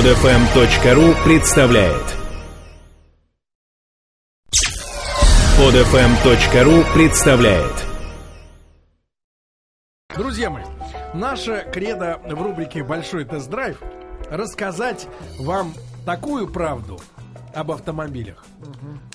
Подфм.ру 0.00 1.14
представляет. 1.26 2.16
Подфм.ру 5.58 6.94
представляет. 6.94 7.84
Друзья 10.16 10.48
мои, 10.48 10.64
наша 11.12 11.66
кредо 11.70 12.18
в 12.24 12.40
рубрике 12.40 12.82
«Большой 12.82 13.26
тест-драйв» 13.26 13.82
рассказать 14.30 15.06
вам 15.38 15.74
такую 16.06 16.48
правду 16.48 16.98
об 17.54 17.70
автомобилях. 17.72 18.44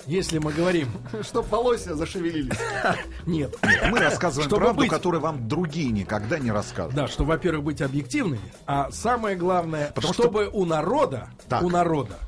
Если 0.06 0.38
мы 0.38 0.52
говорим... 0.52 0.88
Чтоб 1.22 1.48
волосы 1.50 1.94
зашевелились. 1.94 2.58
Нет. 3.26 3.56
Мы 3.90 3.98
рассказываем 3.98 4.48
Чтобы 4.48 4.62
правду, 4.64 4.80
быть- 4.80 4.90
которую 4.90 5.20
вам 5.20 5.48
другие 5.48 5.90
никогда 5.90 6.38
не 6.38 6.50
рассказывают. 6.50 6.94
Да, 6.94 7.08
что, 7.08 7.24
во-первых, 7.24 7.64
быть 7.64 7.82
объективными, 7.82 8.52
а 8.66 8.90
самое 8.90 9.36
главное, 9.36 9.90
Потому 9.94 10.12
что- 10.14 10.24
чтобы 10.24 10.48
у 10.52 10.64
народа, 10.64 11.28
Так. 11.48 11.62
у 11.62 11.70
народа 11.70 12.18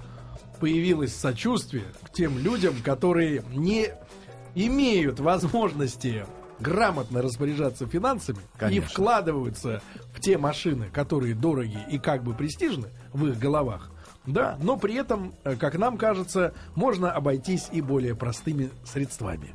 появилось 0.60 1.14
сочувствие 1.14 1.84
к 2.04 2.12
тем 2.12 2.38
людям, 2.38 2.74
которые 2.82 3.44
не 3.54 3.88
имеют 4.54 5.20
возможности 5.20 6.26
грамотно 6.58 7.22
распоряжаться 7.22 7.86
финансами 7.86 8.38
и 8.38 8.58
Конечно. 8.58 8.88
вкладываются 8.88 9.80
в 10.12 10.20
те 10.20 10.36
машины, 10.38 10.88
которые 10.92 11.34
дороги 11.36 11.78
и 11.88 11.98
как 12.00 12.24
бы 12.24 12.34
престижны 12.34 12.88
в 13.12 13.26
их 13.28 13.38
головах. 13.38 13.92
Да, 14.26 14.58
но 14.60 14.76
при 14.76 14.94
этом, 14.94 15.34
э, 15.44 15.56
как 15.56 15.78
нам 15.78 15.96
кажется, 15.96 16.52
можно 16.74 17.10
обойтись 17.10 17.68
и 17.72 17.80
более 17.80 18.14
простыми 18.14 18.70
средствами 18.84 19.54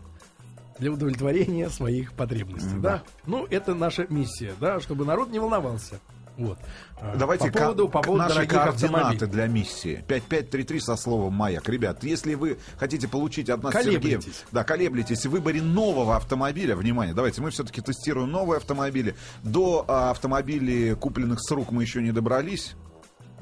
для 0.80 0.91
удовлетворения 0.91 1.70
своих 1.70 2.13
потребностей, 2.13 2.80
да. 2.80 3.04
Ну, 3.27 3.45
это 3.45 3.76
наша 3.76 4.07
миссия, 4.09 4.54
да, 4.59 4.80
чтобы 4.80 5.05
народ 5.05 5.30
не 5.30 5.40
волновался. 5.40 5.99
Вот. 6.35 6.57
А, 6.99 7.16
Давайте 7.16 7.52
по 7.52 7.59
поводу, 7.59 7.88
по 7.90 8.02
поводу 8.02 8.23
наши 8.23 8.48
координаты 8.48 8.88
автомобилей. 8.88 9.27
для 9.27 9.48
миссии. 9.48 10.04
5533 10.07 10.80
со 10.80 10.95
словом 10.95 11.34
«Маяк». 11.34 11.70
Ребят, 11.70 12.04
если 12.04 12.34
вы 12.34 12.57
хотите 12.77 13.07
получить 13.07 13.51
от 13.51 13.62
нас, 13.62 13.73
Сергея, 13.73 13.99
Колеблетесь. 13.99 14.43
да, 14.51 14.63
колеблетесь 14.63 15.26
в 15.26 15.29
выборе 15.29 15.62
нового 15.62 16.16
автомобиля, 16.16 16.76
внимание, 16.76 17.13
давайте, 17.13 17.40
мы 17.41 17.51
все-таки 17.51 17.82
тестируем 17.82 18.32
новые 18.32 18.57
автомобили. 18.57 19.16
До 19.43 19.85
а, 19.88 20.10
автомобилей, 20.10 20.95
купленных 20.95 21.40
с 21.40 21.51
рук, 21.51 21.71
мы 21.71 21.84
еще 21.84 22.01
не 22.01 22.12
добрались. 22.12 22.73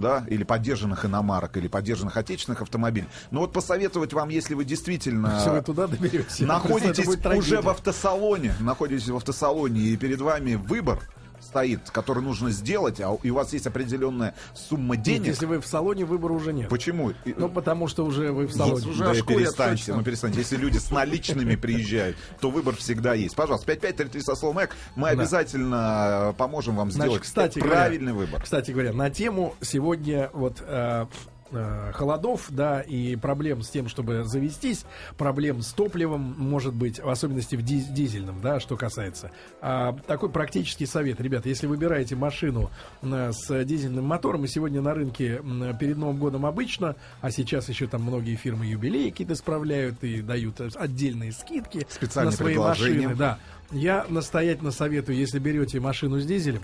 Да, 0.02 0.26
или 0.28 0.44
поддержанных 0.44 1.06
иномарок, 1.06 1.58
или 1.58 1.68
поддержанных 1.68 2.18
отечественных 2.18 2.62
автомобилей. 2.62 3.08
Но 3.30 3.42
вот 3.42 3.54
посоветовать 3.54 4.14
вам, 4.14 4.30
если 4.30 4.54
вы 4.56 4.66
действительно 4.66 5.36
Если 5.38 5.50
вы 5.52 5.62
туда 5.62 5.88
доберетесь. 5.88 6.40
находитесь 6.40 7.08
уже 7.08 7.62
в 7.62 7.70
автосалоне, 7.70 8.54
находитесь 8.60 9.08
в 9.10 9.16
автосалоне, 9.16 9.82
и 9.82 9.98
перед 9.98 10.20
вами 10.20 10.56
выбор 10.56 11.00
стоит, 11.42 11.89
который 11.92 12.23
нужно 12.23 12.52
сделать, 12.52 13.02
а 13.02 13.17
и 13.23 13.30
у 13.30 13.36
вас 13.36 13.52
есть 13.53 13.67
определенная 13.67 14.36
сумма 14.53 14.95
Нет, 14.95 15.03
денег. 15.06 15.28
если 15.28 15.45
вы 15.45 15.59
в 15.59 15.67
салоне, 15.67 16.06
выбора 16.06 16.34
уже 16.34 16.53
нет. 16.53 16.70
Почему? 16.70 17.14
Ну, 17.25 17.50
потому 17.50 17.88
что 17.88 18.06
уже 18.06 18.31
вы 18.31 18.47
в 18.47 18.53
салоне. 18.53 18.88
уже 18.88 19.03
да, 19.03 19.11
ошкурят 19.11 19.39
перестаньте, 19.39 19.78
точно. 19.86 19.95
ну 19.97 20.03
перестаньте. 20.03 20.39
Если 20.39 20.56
люди 20.56 20.78
с 20.78 20.92
наличными 20.92 21.56
приезжают, 21.56 22.16
то 22.39 22.50
выбор 22.50 22.75
всегда 22.75 23.14
есть. 23.14 23.36
Пожалуйста, 23.36 23.66
5533 23.67 24.22
со 24.22 24.36
словом 24.36 24.59
«Эк». 24.59 24.75
Мы 24.95 25.08
Да. 25.08 25.22
обязательно 25.22 26.36
поможем 26.38 26.75
вам 26.75 26.92
Значит, 26.92 27.09
сделать 27.12 27.22
кстати 27.23 27.59
говоря, 27.59 27.75
правильный 27.75 28.14
выбор. 28.14 28.42
Кстати 28.42 28.72
говоря, 28.72 28.94
на 28.94 29.09
тему 29.09 29.56
сегодня 29.62 30.30
вот 30.34 30.58
э, 30.62 31.06
э, 31.52 31.92
холодов, 31.94 32.48
да, 32.50 32.82
и 32.82 33.16
проблем 33.16 33.62
с 33.62 33.70
тем, 33.70 33.88
чтобы 33.88 34.24
завестись, 34.24 34.86
проблем 35.18 35.62
с 35.62 35.74
топливом, 35.74 36.36
может 36.38 36.74
быть, 36.74 37.00
в 37.00 37.10
особенности 37.10 37.56
в 37.56 37.64
диз- 37.64 37.92
дизельном, 37.92 38.42
да, 38.42 38.60
что 38.60 38.78
касается. 38.78 39.32
А, 39.62 39.98
такой 40.08 40.30
практический 40.30 40.86
совет, 40.86 41.22
ребята, 41.22 41.50
если 41.50 41.68
выбираете 41.68 42.16
машину 42.16 42.72
э, 43.02 43.32
с 43.34 43.64
дизельным 43.66 44.06
мотором, 44.06 44.46
и 44.46 44.48
сегодня 44.48 44.82
на 44.82 44.94
рынке 44.94 45.42
перед 45.80 45.98
Новым 45.98 46.18
годом 46.18 46.46
обычно, 46.46 46.96
а 47.22 47.32
сейчас 47.32 47.70
еще 47.70 47.88
там 47.88 48.04
многие 48.04 48.36
фирмы 48.36 48.66
юбилеи 48.66 49.10
какие-то 49.10 49.36
справляют 49.36 50.04
и 50.04 50.22
дают 50.22 50.62
отдельные 50.76 51.32
скидки 51.32 51.86
Специальные 51.90 52.31
на 52.31 52.38
свои 52.38 52.58
машины, 52.58 53.16
да. 53.16 53.40
Я 53.72 54.06
настоятельно 54.09 54.72
советую, 54.72 55.18
если 55.18 55.40
берете 55.40 55.80
машину 55.80 56.20
с 56.20 56.25
дизелем, 56.25 56.62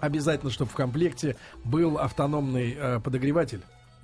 обязательно, 0.00 0.50
чтобы 0.50 0.70
в 0.70 0.74
комплекте 0.74 1.36
был 1.64 1.98
автономный 1.98 2.76
э, 2.78 3.00
подогреватель. 3.00 3.62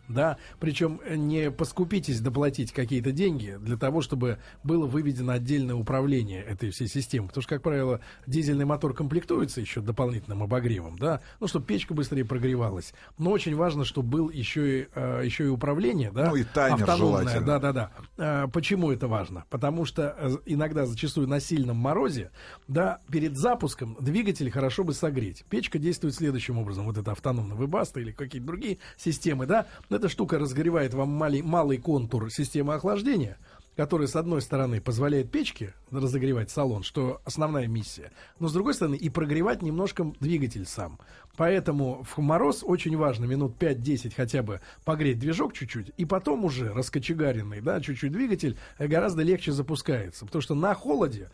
Да, 0.09 0.37
причем 0.61 1.01
э, 1.05 1.17
не 1.17 1.51
поскупитесь 1.51 2.21
доплатить 2.21 2.73
какие-то 2.73 3.11
деньги 3.13 3.57
для 3.61 3.77
того, 3.77 4.03
чтобы 4.03 4.39
было 4.63 4.87
выведено 4.87 5.33
отдельное 5.33 5.75
управление 5.75 6.43
этой 6.43 6.71
всей 6.71 6.89
системы. 6.89 7.29
Потому 7.29 7.43
что, 7.43 7.55
как 7.55 7.63
правило, 7.63 8.01
дизельный 8.27 8.65
мотор 8.67 8.95
комплектуется 8.95 9.61
еще 9.61 9.81
дополнительным 9.81 10.43
обогревом, 10.43 10.99
да, 10.99 11.21
ну, 11.41 11.47
чтобы 11.47 11.67
печка 11.67 11.95
быстрее 11.95 12.25
прогревалась. 12.25 12.93
Но 13.19 13.31
очень 13.31 13.57
важно, 13.57 13.85
чтобы 13.85 14.09
был 14.09 14.31
еще 14.31 14.81
и, 14.81 14.89
э, 14.95 15.23
еще 15.25 15.45
и 15.45 15.49
управление, 15.49 16.11
да, 16.11 16.31
Ну 16.31 16.37
и 16.37 16.45
таймер 16.45 16.83
автономное, 16.83 17.23
желательно. 17.23 17.47
да, 17.47 17.59
да, 17.59 17.73
да. 17.73 17.91
А, 18.19 18.49
Почему 18.49 18.93
это 18.93 19.09
важно? 19.09 19.45
Потому 19.51 19.85
что 19.85 20.15
э, 20.19 20.37
иногда, 20.47 20.87
зачастую 20.87 21.29
на 21.29 21.41
сильном 21.41 21.77
морозе, 21.77 22.31
да, 22.69 23.01
перед 23.11 23.37
запуском 23.37 23.97
двигатель 24.01 24.51
хорошо 24.51 24.85
бы 24.85 24.93
согреть. 24.93 25.45
Печка 25.49 25.79
действует 25.79 26.15
следующим 26.15 26.59
образом. 26.59 26.85
Вот 26.85 26.99
это 26.99 27.13
автономно 27.13 27.55
выбаста 27.55 28.01
или 28.01 28.13
какие-то 28.13 28.47
другие 28.47 28.79
системы, 28.97 29.47
да. 29.47 29.67
Эта 29.95 30.09
штука 30.09 30.41
разогревает 30.41 30.93
вам 30.93 31.11
малый, 31.11 31.41
малый 31.41 31.79
контур 31.79 32.29
системы 32.29 32.75
охлаждения, 32.75 33.37
который, 33.77 34.09
с 34.09 34.17
одной 34.17 34.43
стороны, 34.43 34.81
позволяет 34.81 35.31
печке 35.31 35.75
разогревать 35.91 36.51
салон, 36.51 36.83
что 36.83 37.21
основная 37.25 37.67
миссия, 37.67 38.11
но, 38.39 38.49
с 38.49 38.53
другой 38.53 38.75
стороны, 38.75 38.97
и 38.97 39.09
прогревать 39.09 39.63
немножко 39.63 40.13
двигатель 40.21 40.67
сам. 40.67 40.99
Поэтому 41.37 42.05
в 42.05 42.19
мороз 42.19 42.63
очень 42.63 42.97
важно 42.97 43.25
минут 43.25 43.57
5-10 43.59 44.13
хотя 44.17 44.43
бы 44.43 44.61
погреть 44.85 45.19
движок 45.19 45.53
чуть-чуть, 45.53 45.91
и 45.97 46.05
потом 46.05 46.45
уже 46.45 46.73
раскочегаренный, 46.73 47.61
да, 47.61 47.81
чуть-чуть 47.81 48.13
двигатель 48.13 48.57
э, 48.79 48.87
гораздо 48.87 49.23
легче 49.23 49.51
запускается. 49.53 50.27
Потому 50.27 50.43
что 50.43 50.55
на 50.55 50.75
холоде, 50.75 51.31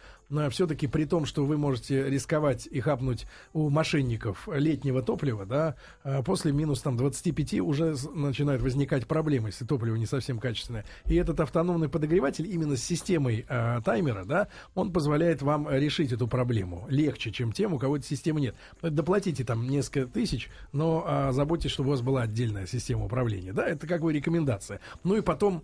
все-таки 0.51 0.87
при 0.87 1.05
том, 1.05 1.27
что 1.27 1.45
вы 1.45 1.59
можете 1.59 2.09
рисковать 2.09 2.67
и 2.67 2.81
хапнуть 2.81 3.27
у 3.53 3.69
мошенников 3.69 4.49
летнего 4.51 5.03
топлива, 5.03 5.45
да, 5.45 5.77
э, 6.05 6.22
после 6.22 6.53
минус 6.53 6.81
там 6.81 6.97
25 6.97 7.61
уже 7.61 7.95
начинают 8.15 8.62
возникать 8.62 9.07
проблемы, 9.07 9.49
если 9.49 9.67
топливо 9.67 9.97
не 9.97 10.07
совсем 10.07 10.39
качественное. 10.39 10.87
И 11.05 11.15
этот 11.15 11.41
автономный 11.41 11.91
подогреватель 11.91 12.29
именно 12.38 12.76
с 12.76 12.82
системой 12.82 13.44
э, 13.48 13.80
таймера, 13.84 14.24
да, 14.24 14.48
он 14.74 14.92
позволяет 14.92 15.42
вам 15.42 15.68
э, 15.68 15.80
решить 15.80 16.12
эту 16.12 16.28
проблему 16.28 16.86
легче, 16.88 17.32
чем 17.32 17.52
тем, 17.52 17.74
у 17.74 17.78
кого 17.78 17.96
этой 17.96 18.06
системы 18.06 18.41
нет. 18.41 18.54
Доплатите 18.82 19.44
там 19.44 19.66
несколько 19.66 20.06
тысяч, 20.06 20.48
но 20.72 21.04
а, 21.06 21.32
заботьтесь, 21.32 21.70
чтобы 21.70 21.88
у 21.88 21.92
вас 21.92 22.02
была 22.02 22.22
отдельная 22.22 22.66
система 22.66 23.06
управления. 23.06 23.52
Да, 23.52 23.66
это 23.66 23.86
как 23.86 24.02
бы 24.02 24.12
рекомендация. 24.12 24.80
Ну 25.02 25.16
и 25.16 25.20
потом 25.20 25.62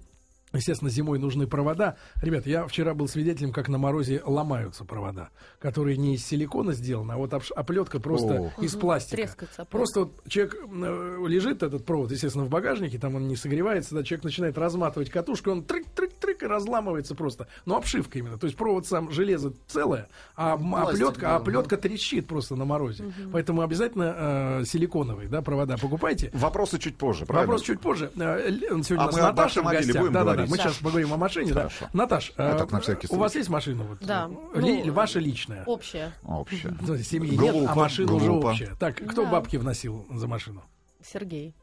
Естественно, 0.57 0.91
зимой 0.91 1.19
нужны 1.19 1.47
провода. 1.47 1.97
Ребят, 2.23 2.47
я 2.47 2.67
вчера 2.67 2.95
был 2.95 3.09
свидетелем, 3.09 3.53
как 3.53 3.69
на 3.69 3.79
морозе 3.79 4.23
ломаются 4.25 4.85
провода, 4.85 5.31
которые 5.59 5.97
не 5.97 6.15
из 6.15 6.25
силикона 6.27 6.73
сделаны, 6.73 7.13
а 7.13 7.17
вот 7.17 7.33
обш- 7.33 7.53
оплетка 7.55 8.01
просто 8.01 8.53
О. 8.57 8.63
из 8.63 8.75
пластика. 8.75 9.17
Трескается. 9.17 9.65
Просто 9.67 10.01
вот 10.01 10.23
человек 10.29 10.57
э, 10.57 11.17
лежит, 11.27 11.63
этот 11.63 11.85
провод, 11.85 12.11
естественно, 12.11 12.45
в 12.45 12.49
багажнике, 12.49 12.99
там 12.99 13.15
он 13.15 13.29
не 13.29 13.37
согревается, 13.37 13.95
да, 13.95 14.03
человек 14.03 14.25
начинает 14.25 14.59
разматывать 14.59 15.11
катушку, 15.11 15.51
он 15.51 15.63
трык-трык-трык 15.63 16.43
и 16.45 16.47
разламывается 16.47 17.15
просто. 17.15 17.49
Но 17.65 17.77
обшивка 17.77 18.19
именно. 18.19 18.39
То 18.39 18.47
есть 18.47 18.57
провод 18.57 18.87
сам 18.87 19.11
железо 19.11 19.53
целое, 19.67 20.09
а 20.35 20.57
Пластик, 20.57 20.95
оплетка, 20.95 21.21
да, 21.21 21.33
а 21.35 21.37
оплетка 21.37 21.77
трещит 21.77 22.27
просто 22.27 22.57
на 22.57 22.65
морозе. 22.65 23.05
Поэтому 23.33 23.63
обязательно 23.63 24.61
э, 24.61 24.65
силиконовые 24.65 25.29
да, 25.29 25.43
провода 25.43 25.77
покупайте. 25.77 26.31
Вопросы 26.33 26.79
чуть 26.79 26.97
позже, 26.97 27.27
правильно? 27.27 27.47
Вопрос 27.53 27.63
чуть 27.67 27.81
позже. 27.81 28.11
Э, 28.17 28.51
Сегодня 28.87 28.99
А 28.99 29.05
у 29.05 29.07
нас 29.07 29.15
мы 29.17 29.21
Наташа 29.23 29.63
в 29.63 29.65
гостях. 29.67 29.97
будем 29.99 30.13
Да, 30.13 30.25
да, 30.25 30.46
да. 30.47 30.51
Мы 30.51 30.57
Да. 30.57 30.63
сейчас 30.65 30.77
поговорим 30.77 31.13
о 31.13 31.17
машине. 31.17 31.53
Да. 31.53 31.69
Наташ, 31.93 32.33
А 32.37 32.55
э, 32.55 32.59
так, 32.59 32.71
на 32.73 32.81
всякий 32.81 33.09
у 33.11 33.17
вас 33.17 33.35
есть 33.35 33.49
машина? 33.49 33.85
Вот, 33.85 33.99
Да. 34.01 34.31
э, 34.55 34.61
ли- 34.61 34.83
Ну, 34.85 34.93
ваша 34.93 35.19
личная? 35.19 35.65
Общее. 35.65 36.13
Общее. 36.25 36.75
Смотрите, 36.79 37.05
семьи 37.05 37.31
нет, 37.37 37.51
а 37.51 37.53
Глупо, 37.59 37.75
машина 37.75 38.13
уже 38.15 38.27
глупо. 38.27 38.47
общая. 38.49 38.75
Так, 38.79 38.97
кто 38.97 39.25
Да. 39.25 39.31
бабки 39.31 39.57
вносил 39.57 40.07
за 40.11 40.27
машину? 40.27 40.63
Сергей. 41.05 41.55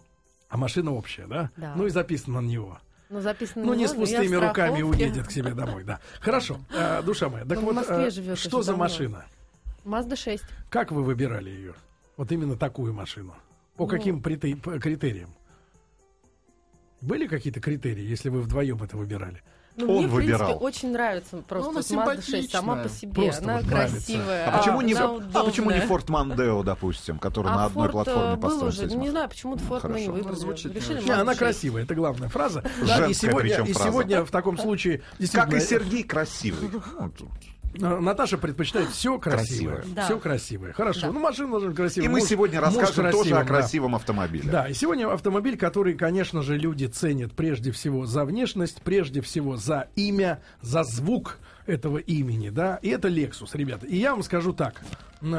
А 0.50 0.58
машина 0.58 0.94
общая, 0.94 1.26
да? 1.28 1.50
Да. 1.58 1.74
Ну 1.76 1.86
и 1.86 1.90
записано 1.90 2.42
на 2.42 2.46
него. 2.46 2.78
Ну, 3.10 3.22
записано 3.22 3.66
Ну, 3.66 3.74
не 3.74 3.88
с 3.88 3.94
пустыми 3.94 4.36
руками 4.36 4.82
уедет 4.82 5.28
к 5.28 5.32
себе 5.32 5.54
домой, 5.54 5.84
да. 5.84 6.00
Хорошо, 6.20 6.58
э, 6.74 7.02
душа 7.04 7.30
моя. 7.30 7.46
Так 7.46 7.60
в 7.60 7.62
вот, 7.62 7.78
э, 7.78 8.10
что 8.36 8.58
уже 8.58 8.64
за 8.66 8.72
давно. 8.72 8.78
машина? 8.78 9.26
Мазда 9.84 10.16
6. 10.16 10.44
Как 10.70 10.92
вы 10.92 11.04
выбирали 11.04 11.50
ее? 11.50 11.74
Вот 12.18 12.32
именно 12.32 12.56
такую 12.56 12.94
машину. 12.94 13.36
По 13.76 13.84
Ну. 13.84 13.88
каким 13.90 14.22
прите- 14.22 14.56
п- 14.56 14.80
критериям? 14.80 15.30
Были 17.04 17.28
какие-то 17.28 17.60
критерии, 17.60 18.04
если 18.06 18.30
вы 18.30 18.42
вдвоем 18.42 18.82
это 18.82 18.96
выбирали? 18.96 19.42
Ну, 19.76 19.90
Он 19.90 19.98
мне, 19.98 20.08
в 20.08 20.16
принципе, 20.16 20.38
выбирал. 20.44 20.64
очень 20.64 20.92
нравится 20.92 21.38
просто 21.38 21.72
Ну, 21.72 21.80
она 21.80 22.06
вот 22.06 22.18
Mazda 22.20 22.30
6 22.30 22.52
сама 22.52 22.76
по 22.84 22.90
себе. 22.90 23.14
Просто 23.14 23.44
она 23.44 23.58
вот 23.58 23.66
красивая. 23.68 24.46
А 24.48 24.58
почему, 24.60 24.82
не, 24.82 24.94
а 24.94 25.44
почему 25.44 25.72
не. 25.72 25.78
Ford 25.80 26.06
Mondeo, 26.06 26.64
допустим, 26.64 27.18
который 27.18 27.52
А 27.52 27.56
на 27.56 27.66
одной 27.66 27.88
Ford, 27.88 27.92
платформе 27.92 28.34
э, 28.34 28.36
был 28.36 28.42
построен? 28.42 28.68
уже, 28.90 28.96
не 28.98 29.10
знаю, 29.10 29.30
почему-то 29.30 29.64
Ford 29.64 29.92
мы 29.92 30.00
не 30.02 30.08
выбрали. 30.10 30.36
Звучит 30.36 30.76
Решили 30.76 31.02
Не, 31.04 31.10
она 31.12 31.24
Mazda 31.24 31.28
6. 31.30 31.40
красивая, 31.40 31.84
это 31.84 31.96
главная 31.96 32.30
фраза. 32.30 32.62
Да, 32.62 32.70
и 32.70 32.86
Женская 32.86 33.14
сегодня, 33.14 33.50
причем 33.50 33.64
и 33.66 33.74
фраза. 33.74 33.90
сегодня 33.90 34.24
в 34.26 34.32
таком 34.32 34.58
случае 34.60 35.02
Как 35.34 35.54
и 35.54 35.60
Сергей 35.60 36.04
красивый. 36.04 36.70
Э, 37.82 38.00
Наташа 38.00 38.38
предпочитает 38.38 38.90
все 38.90 39.18
красивое. 39.18 39.76
Красивое. 39.78 39.96
Да. 39.96 40.06
Все 40.06 40.20
красивое. 40.20 40.74
Хорошо. 40.74 41.02
Да. 41.08 41.12
Ну, 41.12 41.20
машина 41.20 41.52
должна 41.52 41.70
быть 41.70 41.78
красивая. 41.78 42.06
И 42.06 42.10
мы 42.10 42.20
муж- 42.20 42.30
сегодня 42.30 42.62
муж 42.62 42.76
расскажем 42.76 43.12
тоже 43.12 43.30
красивым, 43.32 43.38
о 43.38 43.42
да. 43.42 43.48
красивом 43.48 43.96
автомобиле. 43.96 44.52
Да, 44.52 44.68
и 44.68 44.74
сегодня 44.74 45.12
автомобиль, 45.12 45.58
который, 45.58 45.94
конечно 45.96 46.42
же, 46.42 46.58
люди 46.58 46.86
ценят 46.86 47.34
прежде 47.34 47.72
всего 47.72 48.06
за 48.06 48.26
внешность, 48.26 48.82
прежде 48.82 49.22
всего 49.22 49.58
за 49.58 49.88
имя, 49.96 50.42
за 50.62 50.84
звук 50.84 51.40
этого 51.66 51.98
имени, 51.98 52.50
да, 52.50 52.78
и 52.82 52.90
это 52.90 53.08
Lexus, 53.08 53.50
ребята. 53.54 53.86
И 53.88 53.96
я 53.96 54.12
вам 54.12 54.24
скажу 54.24 54.52
так, 54.54 54.82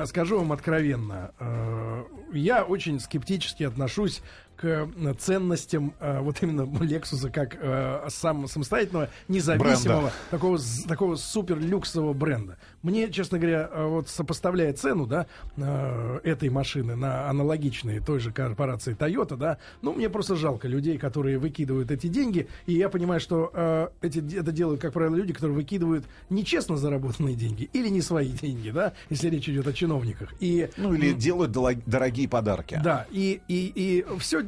скажу 0.06 0.38
вам 0.38 0.52
откровенно, 0.52 1.32
э, 1.38 2.04
я 2.32 2.64
очень 2.64 2.98
скептически 2.98 3.62
отношусь 3.64 4.22
к 4.56 4.64
э, 4.64 5.14
ценностям 5.18 5.94
э, 6.00 6.20
вот 6.20 6.42
именно 6.42 6.62
Lexus 6.62 7.30
как 7.30 7.56
э, 7.60 8.06
сам, 8.08 8.46
самостоятельного, 8.46 9.08
независимого, 9.28 10.00
Бренда. 10.00 10.12
такого, 10.30 10.58
такого 10.88 11.16
супер 11.16 11.58
люксового 11.58 12.12
бренда. 12.12 12.58
Мне, 12.84 13.10
честно 13.10 13.38
говоря, 13.38 13.70
э, 13.72 13.86
вот 13.86 14.10
сопоставляя 14.10 14.72
цену, 14.74 15.06
да, 15.06 15.26
э, 15.56 16.20
этой 16.22 16.50
машины 16.50 16.94
на 16.94 17.30
аналогичные 17.30 18.00
той 18.00 18.20
же 18.20 18.30
корпорации 18.30 18.94
Toyota, 18.94 19.36
да, 19.36 19.56
ну, 19.80 19.94
мне 19.94 20.10
просто 20.10 20.36
жалко 20.36 20.68
людей, 20.68 20.98
которые 20.98 21.38
выкидывают 21.38 21.90
эти 21.90 22.08
деньги, 22.08 22.46
и 22.66 22.74
я 22.74 22.90
понимаю, 22.90 23.20
что 23.20 23.50
э, 23.54 23.88
эти, 24.02 24.18
это 24.38 24.52
делают, 24.52 24.82
как 24.82 24.92
правило, 24.92 25.16
люди, 25.16 25.32
которые 25.32 25.56
выкидывают 25.56 26.04
нечестно 26.28 26.76
заработанные 26.76 27.34
деньги 27.34 27.70
или 27.72 27.88
не 27.88 28.02
свои 28.02 28.28
деньги, 28.42 28.68
да, 28.68 28.92
если 29.08 29.30
речь 29.30 29.48
идет 29.48 29.66
о 29.66 29.72
чиновниках. 29.72 30.34
И 30.40 30.68
Ну 30.76 30.92
или 30.92 31.14
делают 31.14 31.52
дорогие 31.86 32.28
подарки. 32.28 32.78
да, 32.84 33.06
и, 33.10 33.40
и, 33.48 33.72
и 33.74 34.18
все 34.18 34.44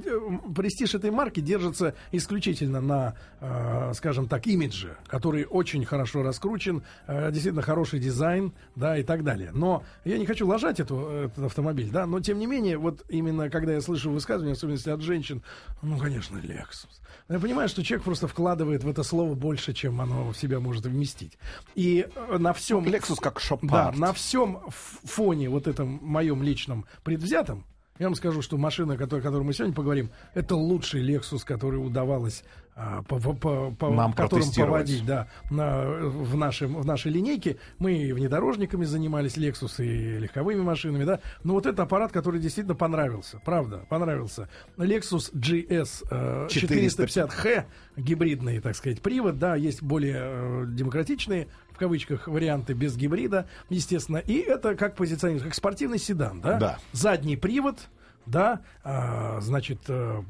престиж 0.54 0.94
этой 0.94 1.10
марки 1.10 1.40
держится 1.40 1.94
исключительно 2.12 2.82
на, 2.82 3.14
э, 3.40 3.92
скажем 3.94 4.28
так, 4.28 4.46
имидже, 4.46 4.98
который 5.06 5.46
очень 5.46 5.86
хорошо 5.86 6.22
раскручен, 6.22 6.82
э, 7.06 7.30
действительно 7.30 7.62
хороший 7.62 7.98
дизайн, 7.98 8.25
да, 8.75 8.99
и 8.99 9.02
так 9.02 9.25
далее. 9.25 9.50
Но 9.52 9.82
я 10.05 10.19
не 10.19 10.26
хочу 10.26 10.46
ложать 10.46 10.81
эту, 10.81 10.96
этот 11.08 11.44
автомобиль, 11.44 11.90
да, 11.90 12.06
но 12.06 12.20
тем 12.20 12.38
не 12.38 12.46
менее, 12.46 12.78
вот 12.78 13.05
именно 13.08 13.50
когда 13.50 13.73
я 13.73 13.81
слышу 13.81 14.11
высказывания, 14.11 14.52
особенно 14.52 14.75
если 14.75 14.90
от 14.90 15.00
женщин, 15.00 15.43
ну, 15.82 15.99
конечно, 15.99 16.38
Lexus. 16.38 16.88
Я 17.28 17.38
понимаю, 17.40 17.69
что 17.69 17.82
человек 17.82 18.05
просто 18.05 18.28
вкладывает 18.28 18.84
в 18.84 18.88
это 18.88 19.02
слово 19.02 19.34
больше, 19.34 19.73
чем 19.73 20.00
оно 20.00 20.31
в 20.32 20.37
себя 20.37 20.61
может 20.61 20.87
вместить. 20.87 21.38
И 21.75 22.06
э, 22.14 22.38
на 22.38 22.52
всем... 22.52 22.84
Lexus 22.84 23.17
как 23.20 23.34
Да, 23.34 23.40
шопард. 23.40 23.99
на 23.99 24.12
всем 24.12 24.61
фоне 24.69 25.49
вот 25.49 25.67
этом 25.67 25.99
моем 26.02 26.43
личном 26.43 26.87
предвзятом, 27.02 27.64
я 27.99 28.06
вам 28.06 28.14
скажу, 28.14 28.43
что 28.43 28.58
машина, 28.58 28.94
о 28.94 28.96
которой, 28.96 29.43
мы 29.43 29.55
сегодня 29.55 29.75
поговорим, 29.75 30.11
это 30.34 30.55
лучший 30.55 31.02
Lexus, 31.02 31.40
который 31.44 31.76
удавалось 31.76 32.44
по, 32.76 33.19
по- 33.19 33.32
по- 33.32 33.70
по- 33.70 33.90
Нам 33.90 34.12
которым 34.12 34.44
поводить, 34.55 35.06
да, 35.06 35.28
на- 35.50 35.87
в, 35.87 36.37
нашем, 36.37 36.76
в 36.76 36.84
нашей 36.84 37.11
линейке. 37.11 37.56
Мы 37.78 38.12
внедорожниками 38.12 38.84
занимались, 38.84 39.37
Lexus, 39.38 39.82
и 39.82 40.19
легковыми 40.19 40.61
машинами, 40.61 41.05
да. 41.05 41.20
Но 41.43 41.55
вот 41.55 41.64
это 41.64 41.84
аппарат, 41.84 42.12
который 42.12 42.38
действительно 42.38 42.75
понравился, 42.75 43.40
правда, 43.44 43.87
понравился. 43.88 44.49
Lexus 44.76 45.32
GS 45.34 46.06
э, 46.11 46.49
450H, 46.50 47.64
гибридный, 47.96 48.61
так 48.61 48.76
сказать, 48.76 49.00
привод, 49.00 49.38
да, 49.38 49.56
есть 49.56 49.82
более 49.82 50.19
э, 50.19 50.64
демократичные 50.69 51.49
в 51.72 51.79
кавычках 51.79 52.26
варианты 52.29 52.72
без 52.72 52.96
гибрида, 52.96 53.49
естественно. 53.69 54.17
И 54.19 54.34
это 54.38 54.75
как 54.76 54.96
позиционируется, 54.96 55.49
как 55.49 55.55
спортивный 55.55 55.99
седан, 55.99 56.40
да? 56.40 56.58
Да. 56.58 56.79
Задний 56.93 57.37
привод, 57.37 57.79
да, 58.25 58.61
а, 58.82 59.40
значит, 59.40 59.81
э, 59.88 60.22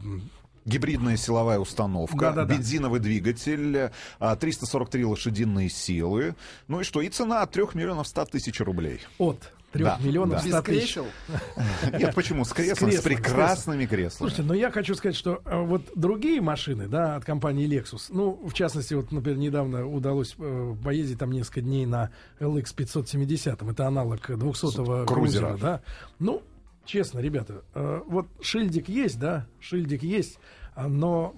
Гибридная 0.67 1.17
силовая 1.17 1.59
установка, 1.59 2.17
Да-да-да. 2.19 2.55
бензиновый 2.55 3.01
двигатель, 3.01 3.91
а, 4.19 4.37
343 4.37 5.05
лошадиные 5.05 5.69
силы. 5.71 6.35
Ну 6.69 6.81
и 6.81 6.85
что? 6.85 7.01
И 7.01 7.09
цена 7.09 7.43
от 7.43 7.53
3 7.53 7.75
миллионов 7.75 8.07
100 8.09 8.25
тысяч 8.27 8.61
рублей. 8.61 9.01
от 9.19 9.53
3 9.73 9.85
Да, 9.85 9.99
миллионов 10.01 10.43
да. 10.45 10.61
100 10.63 10.73
Без 10.73 10.81
тысяч. 10.83 10.99
Нет, 11.99 12.15
почему? 12.15 12.45
С 12.45 12.53
креслом, 12.53 12.91
с 12.91 12.93
креслом, 12.93 12.93
с 12.93 13.03
прекрасными 13.05 13.87
креслами. 13.87 14.29
Слушайте, 14.31 14.43
но 14.43 14.55
я 14.55 14.71
хочу 14.71 14.95
сказать, 14.95 15.17
что 15.17 15.41
э, 15.45 15.61
вот 15.61 15.83
другие 15.95 16.41
машины, 16.41 16.89
да, 16.89 17.17
от 17.17 17.25
компании 17.25 17.69
Lexus, 17.69 18.07
ну, 18.09 18.41
в 18.45 18.53
частности, 18.55 18.95
вот, 18.95 19.13
например, 19.13 19.39
недавно 19.39 19.87
удалось 19.87 20.35
э, 20.39 20.75
поездить 20.83 21.19
там 21.19 21.31
несколько 21.31 21.61
дней 21.61 21.85
на 21.87 22.11
LX 22.41 22.75
570, 22.75 23.63
это 23.63 23.87
аналог 23.87 24.31
200-го 24.31 25.05
Крузера. 25.05 25.05
крузера, 25.05 25.57
да. 25.59 25.81
Ну, 26.19 26.43
честно, 26.87 27.19
ребята, 27.19 27.65
э, 27.75 28.03
вот 28.07 28.27
шильдик 28.41 28.89
есть, 28.89 29.19
да, 29.19 29.47
шильдик 29.61 30.03
есть, 30.03 30.39
а, 30.75 30.89
но 30.89 31.35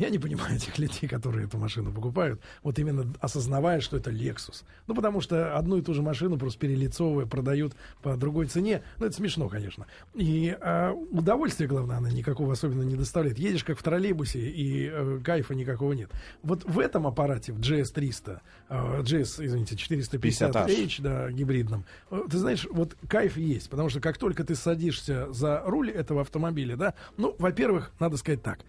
я 0.00 0.08
не 0.08 0.18
понимаю 0.18 0.56
этих 0.56 0.78
людей, 0.78 1.06
которые 1.06 1.46
эту 1.46 1.58
машину 1.58 1.92
покупают, 1.92 2.40
вот 2.62 2.78
именно 2.78 3.12
осознавая, 3.20 3.80
что 3.80 3.98
это 3.98 4.10
Lexus. 4.10 4.64
Ну, 4.86 4.94
потому 4.94 5.20
что 5.20 5.56
одну 5.56 5.76
и 5.76 5.82
ту 5.82 5.92
же 5.92 6.00
машину 6.00 6.38
просто 6.38 6.58
перелицовывая 6.58 7.26
продают 7.26 7.74
по 8.00 8.16
другой 8.16 8.46
цене. 8.46 8.82
Ну, 8.98 9.06
это 9.06 9.14
смешно, 9.14 9.50
конечно. 9.50 9.86
И 10.14 10.56
а, 10.58 10.92
удовольствия, 10.92 11.66
главное, 11.66 11.98
она 11.98 12.10
никакого 12.10 12.52
особенно 12.52 12.82
не 12.82 12.96
доставляет. 12.96 13.38
Едешь 13.38 13.62
как 13.62 13.78
в 13.78 13.82
троллейбусе, 13.82 14.40
и 14.40 14.88
э, 14.90 15.20
кайфа 15.22 15.54
никакого 15.54 15.92
нет. 15.92 16.10
Вот 16.42 16.64
в 16.64 16.78
этом 16.78 17.06
аппарате, 17.06 17.52
в 17.52 17.60
GS300, 17.60 18.40
э, 18.70 19.02
GS, 19.02 19.44
извините, 19.44 19.74
450H, 19.74 21.02
да, 21.02 21.30
гибридном, 21.30 21.84
э, 22.10 22.22
ты 22.30 22.38
знаешь, 22.38 22.66
вот 22.70 22.96
кайф 23.06 23.36
есть, 23.36 23.68
потому 23.68 23.90
что 23.90 24.00
как 24.00 24.16
только 24.16 24.44
ты 24.44 24.54
садишься 24.54 25.30
за 25.30 25.62
руль 25.66 25.90
этого 25.90 26.22
автомобиля, 26.22 26.76
да, 26.76 26.94
ну, 27.18 27.36
во-первых, 27.38 27.92
надо 27.98 28.16
сказать 28.16 28.42
так, 28.42 28.60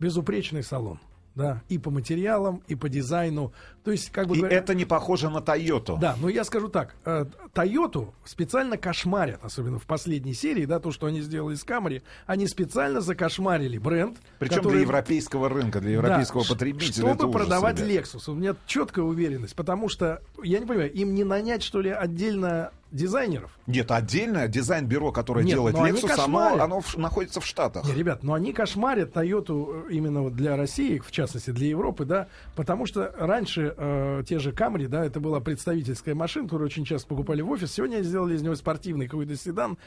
безупречный 0.00 0.62
салон. 0.62 0.98
Да, 1.36 1.62
и 1.68 1.78
по 1.78 1.90
материалам, 1.92 2.60
и 2.66 2.74
по 2.74 2.88
дизайну. 2.88 3.52
То 3.84 3.92
есть, 3.92 4.10
как 4.10 4.26
бы 4.26 4.34
И 4.36 4.40
говоря- 4.40 4.56
это 4.58 4.74
не 4.74 4.84
похоже 4.84 5.30
на 5.30 5.38
Toyota. 5.38 5.96
да, 5.98 6.16
но 6.20 6.28
я 6.28 6.42
скажу 6.42 6.66
так, 6.66 6.96
э, 7.04 7.24
Тойоту 7.54 8.12
специально 8.24 8.76
кошмарят, 8.76 9.38
особенно 9.44 9.78
в 9.78 9.86
последней 9.86 10.34
серии, 10.34 10.64
да, 10.64 10.80
то, 10.80 10.90
что 10.90 11.06
они 11.06 11.20
сделали 11.20 11.54
с 11.54 11.62
Камри, 11.62 12.02
они 12.26 12.48
специально 12.48 13.00
закошмарили 13.00 13.78
бренд. 13.78 14.18
Причем 14.40 14.56
который- 14.56 14.72
для 14.72 14.80
европейского 14.80 15.48
рынка, 15.48 15.80
для 15.80 15.92
европейского 15.92 16.42
Да, 16.42 16.48
потребителя. 16.48 16.92
Чтобы 17.14 17.28
ужас, 17.28 17.32
продавать 17.32 17.80
ребят. 17.80 18.06
Lexus. 18.06 18.28
У 18.30 18.34
меня 18.34 18.56
четкая 18.66 19.04
уверенность, 19.04 19.54
потому 19.54 19.88
что, 19.88 20.20
я 20.42 20.58
не 20.58 20.66
понимаю, 20.66 20.92
им 20.92 21.14
не 21.14 21.22
нанять, 21.22 21.62
что 21.62 21.80
ли, 21.80 21.90
отдельно 21.90 22.72
дизайнеров? 22.90 23.50
Нет, 23.66 23.90
отдельное 23.90 24.48
дизайн-бюро, 24.48 25.12
которое 25.12 25.44
Нет, 25.44 25.54
делает 25.54 25.76
но 25.76 25.86
Lexus, 25.86 26.18
оно, 26.18 26.62
оно 26.62 26.80
в- 26.80 26.96
находится 26.96 27.40
в 27.40 27.46
Штатах. 27.46 27.84
Не, 27.86 27.94
ребят, 27.94 28.22
но 28.22 28.34
они 28.34 28.52
кошмарят 28.52 29.12
Тойоту 29.12 29.86
именно 29.90 30.22
вот 30.22 30.34
для 30.34 30.56
России, 30.56 30.98
в 30.98 31.10
частности 31.12 31.50
для 31.50 31.68
Европы, 31.68 32.04
да, 32.04 32.28
потому 32.56 32.86
что 32.86 33.14
раньше 33.18 33.74
э, 33.76 34.22
те 34.28 34.38
же 34.38 34.52
Камри, 34.52 34.86
да, 34.86 35.04
это 35.04 35.20
была 35.20 35.40
представительская 35.40 36.14
машина, 36.14 36.46
которую 36.46 36.66
очень 36.66 36.84
часто 36.84 37.06
покупали 37.08 37.42
в 37.42 37.50
офис. 37.50 37.72
Сегодня 37.72 38.02
сделали 38.02 38.34
из 38.34 38.42
него 38.42 38.54
спортивный 38.56 39.06
какой-то 39.06 39.36
седан, 39.36 39.78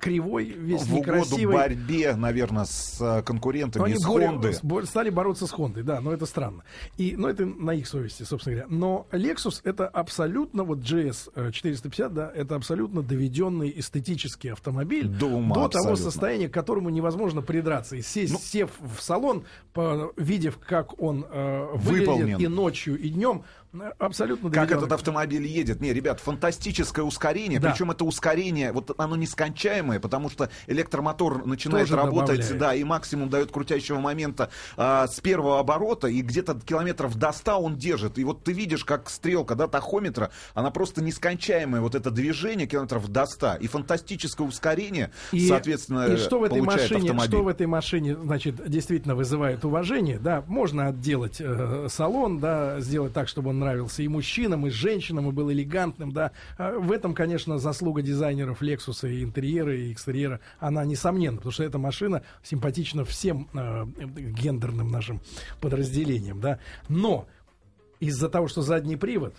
кривой, 0.00 0.44
весь 0.46 0.82
в 0.82 0.92
некрасивый. 0.92 1.56
борьбе, 1.56 2.14
наверное, 2.16 2.64
с 2.64 3.00
э, 3.00 3.16
Но 3.18 3.22
конкурентами 3.22 3.84
они 3.84 3.94
из 3.94 4.06
боре- 4.06 4.26
Хонды. 4.26 4.52
с- 4.54 4.62
бо- 4.62 4.84
стали 4.84 5.10
бороться 5.10 5.46
с 5.46 5.50
Хондой, 5.50 5.82
да, 5.82 6.00
но 6.00 6.12
это 6.12 6.26
странно. 6.26 6.62
И, 6.96 7.14
но 7.16 7.28
это 7.28 7.46
на 7.46 7.72
их 7.72 7.86
совести, 7.86 8.22
собственно 8.24 8.56
говоря. 8.56 8.76
Но 8.76 9.06
Lexus 9.12 9.60
это 9.64 9.86
абсолютно, 9.88 10.64
вот 10.64 10.78
GS 10.78 11.30
э, 11.34 11.50
450, 11.52 12.12
да, 12.14 12.30
это 12.40 12.56
абсолютно 12.56 13.02
доведенный 13.02 13.72
эстетический 13.76 14.52
автомобиль 14.52 15.06
До 15.08 15.26
ума 15.26 15.54
того 15.54 15.66
абсолютно. 15.66 15.96
состояния, 16.04 16.48
к 16.48 16.54
которому 16.54 16.88
невозможно 16.90 17.42
придраться. 17.42 17.96
И 17.96 18.02
сесть, 18.02 18.32
Ну, 18.32 18.38
сев 18.38 18.70
в 18.80 19.00
салон, 19.02 19.44
по- 19.72 20.12
видев, 20.16 20.58
как 20.58 21.00
он 21.00 21.24
э, 21.30 21.66
выглядит 21.74 22.08
Выполнен. 22.08 22.38
и 22.38 22.46
ночью, 22.48 22.98
и 22.98 23.08
днем, 23.10 23.42
э, 23.72 23.92
абсолютно 23.98 24.50
Как 24.50 24.60
доведенный. 24.68 24.78
этот 24.78 24.92
автомобиль 24.92 25.46
едет. 25.46 25.80
Не, 25.80 25.92
ребят, 25.92 26.20
фантастическое 26.20 27.02
ускорение. 27.02 27.60
Да. 27.60 27.70
Причем 27.70 27.90
это 27.90 28.04
ускорение, 28.04 28.72
вот 28.72 28.94
оно 28.98 29.16
нескончаемое, 29.16 30.00
потому 30.00 30.28
что 30.30 30.50
электромотор 30.66 31.46
начинает 31.46 31.88
Тоже 31.88 31.96
работать, 31.96 32.38
добавляет. 32.40 32.58
да, 32.58 32.74
и 32.74 32.84
максимум 32.84 33.28
дает 33.28 33.50
крутящего 33.50 33.98
момента 33.98 34.50
а, 34.76 35.06
с 35.06 35.20
первого 35.20 35.58
оборота, 35.60 36.08
и 36.08 36.20
где-то 36.22 36.58
километров 36.60 37.16
до 37.16 37.32
100 37.32 37.58
он 37.60 37.76
держит. 37.76 38.18
И 38.18 38.24
вот 38.24 38.42
ты 38.44 38.52
видишь, 38.52 38.84
как 38.84 39.08
стрелка, 39.10 39.54
да, 39.54 39.68
тахометра, 39.68 40.30
она 40.54 40.70
просто 40.70 41.02
нескончаемое, 41.02 41.80
вот 41.80 41.94
это 41.94 42.10
движение 42.10 42.66
километров 42.66 43.08
до 43.08 43.26
100, 43.26 43.56
и 43.56 43.66
фантастическое 43.68 44.46
ускорение, 44.46 45.10
И, 45.32 45.46
соответственно, 45.46 46.06
и 46.06 46.16
что 46.16 46.40
в 46.40 46.44
этой 46.44 46.60
машине, 46.60 46.96
автомобиль. 47.10 47.28
что 47.28 47.42
в 47.42 47.48
этой 47.48 47.66
машине, 47.66 48.16
значит, 48.16 48.68
действительно 48.68 49.14
вызывает 49.14 49.64
уважение, 49.64 50.18
да, 50.18 50.42
можно 50.46 50.88
отделать 50.88 51.36
э, 51.40 51.86
салон, 51.90 52.38
да, 52.40 52.80
сделать 52.80 53.12
так, 53.12 53.28
чтобы 53.28 53.50
он 53.50 53.59
нравился 53.60 54.02
и 54.02 54.08
мужчинам, 54.08 54.66
и 54.66 54.70
женщинам, 54.70 55.28
и 55.28 55.32
был 55.32 55.50
элегантным, 55.52 56.12
да. 56.12 56.32
А 56.58 56.78
в 56.78 56.90
этом, 56.92 57.14
конечно, 57.14 57.58
заслуга 57.58 58.02
дизайнеров 58.02 58.62
Lexus 58.62 59.08
и 59.08 59.22
интерьера, 59.22 59.76
и 59.76 59.92
экстерьера, 59.92 60.40
она 60.58 60.84
несомненна, 60.84 61.36
потому 61.36 61.52
что 61.52 61.64
эта 61.64 61.78
машина 61.78 62.22
симпатична 62.42 63.04
всем 63.04 63.48
э, 63.54 63.84
гендерным 63.86 64.90
нашим 64.90 65.20
подразделениям, 65.60 66.40
да. 66.40 66.58
Но 66.88 67.28
из-за 68.00 68.28
того, 68.28 68.48
что 68.48 68.62
задний 68.62 68.96
привод, 68.96 69.34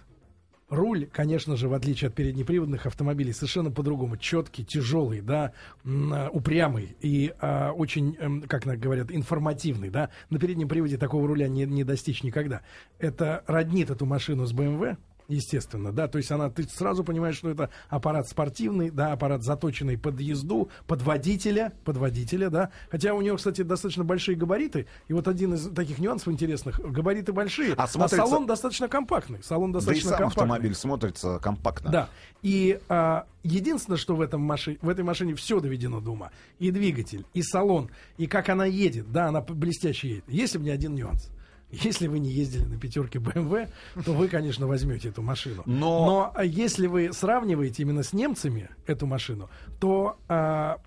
Руль, 0.71 1.05
конечно 1.11 1.57
же, 1.57 1.67
в 1.67 1.73
отличие 1.73 2.07
от 2.07 2.15
переднеприводных 2.15 2.85
автомобилей, 2.85 3.33
совершенно 3.33 3.71
по-другому. 3.71 4.15
Четкий, 4.15 4.63
тяжелый, 4.63 5.19
да, 5.19 5.51
а, 5.83 6.29
упрямый 6.31 6.95
и 7.01 7.33
а, 7.41 7.73
очень, 7.73 8.15
эм, 8.17 8.43
как 8.43 8.63
говорят, 8.63 9.11
информативный, 9.11 9.89
да. 9.89 10.11
На 10.29 10.39
переднем 10.39 10.69
приводе 10.69 10.97
такого 10.97 11.27
руля 11.27 11.49
не, 11.49 11.65
не 11.65 11.83
достичь 11.83 12.23
никогда. 12.23 12.61
Это 12.99 13.43
роднит 13.47 13.89
эту 13.89 14.05
машину 14.05 14.45
с 14.45 14.53
BMW. 14.53 14.95
Естественно, 15.35 15.91
да, 15.91 16.07
то 16.07 16.17
есть 16.17 16.31
она, 16.31 16.49
ты 16.49 16.63
сразу 16.63 17.03
понимаешь, 17.03 17.35
что 17.37 17.49
это 17.49 17.69
аппарат 17.89 18.27
спортивный, 18.27 18.89
да, 18.89 19.11
аппарат 19.13 19.43
заточенный 19.43 19.97
под 19.97 20.19
езду, 20.19 20.69
под 20.87 21.01
водителя, 21.01 21.73
под 21.85 21.97
водителя, 21.97 22.49
да, 22.49 22.69
хотя 22.89 23.13
у 23.13 23.21
него, 23.21 23.37
кстати, 23.37 23.61
достаточно 23.61 24.03
большие 24.03 24.35
габариты, 24.35 24.87
и 25.07 25.13
вот 25.13 25.27
один 25.27 25.53
из 25.53 25.69
таких 25.73 25.99
нюансов 25.99 26.27
интересных, 26.33 26.79
габариты 26.79 27.33
большие, 27.33 27.73
А 27.73 27.83
а, 27.83 27.87
смотрится- 27.87 28.17
салон 28.17 28.45
достаточно 28.45 28.87
компактный, 28.87 29.41
салон 29.43 29.71
Да 29.71 29.77
и 29.77 29.79
достаточно 29.79 30.09
сам 30.09 30.17
компактный. 30.19 30.43
автомобиль 30.43 30.75
смотрится 30.75 31.39
компактно. 31.39 31.89
Да. 31.91 32.09
И 32.41 32.79
а, 32.89 33.25
единственное, 33.43 33.97
что 33.97 34.15
в, 34.15 34.21
этом 34.21 34.41
маши- 34.41 34.77
в 34.81 34.89
этой 34.89 35.03
машине 35.03 35.35
все 35.35 35.59
доведено 35.59 36.01
до 36.01 36.11
ума. 36.11 36.31
И 36.59 36.71
двигатель, 36.71 37.25
и 37.33 37.41
салон, 37.41 37.89
и 38.17 38.27
как 38.27 38.49
она 38.49 38.65
едет. 38.65 39.11
Да, 39.11 39.27
она 39.27 39.41
блестяще 39.41 40.09
едет. 40.09 40.23
Если 40.27 40.57
бы 40.57 40.65
не 40.65 40.71
один 40.71 40.95
нюанс. 40.95 41.29
Если 41.71 42.07
вы 42.07 42.19
не 42.19 42.29
ездили 42.29 42.65
на 42.65 42.77
пятерке 42.77 43.19
BMW, 43.19 43.69
то 44.05 44.13
вы, 44.13 44.27
конечно, 44.27 44.67
возьмете 44.67 45.09
эту 45.09 45.21
машину. 45.21 45.63
Но- 46.05 46.31
а, 46.35 46.43
если 46.43 46.87
вы 46.87 47.13
сравниваете 47.13 47.83
именно 47.83 48.03
с 48.03 48.13
немцами 48.13 48.69
эту 48.85 49.05
машину, 49.07 49.49
то 49.79 50.17
а, 50.27 50.79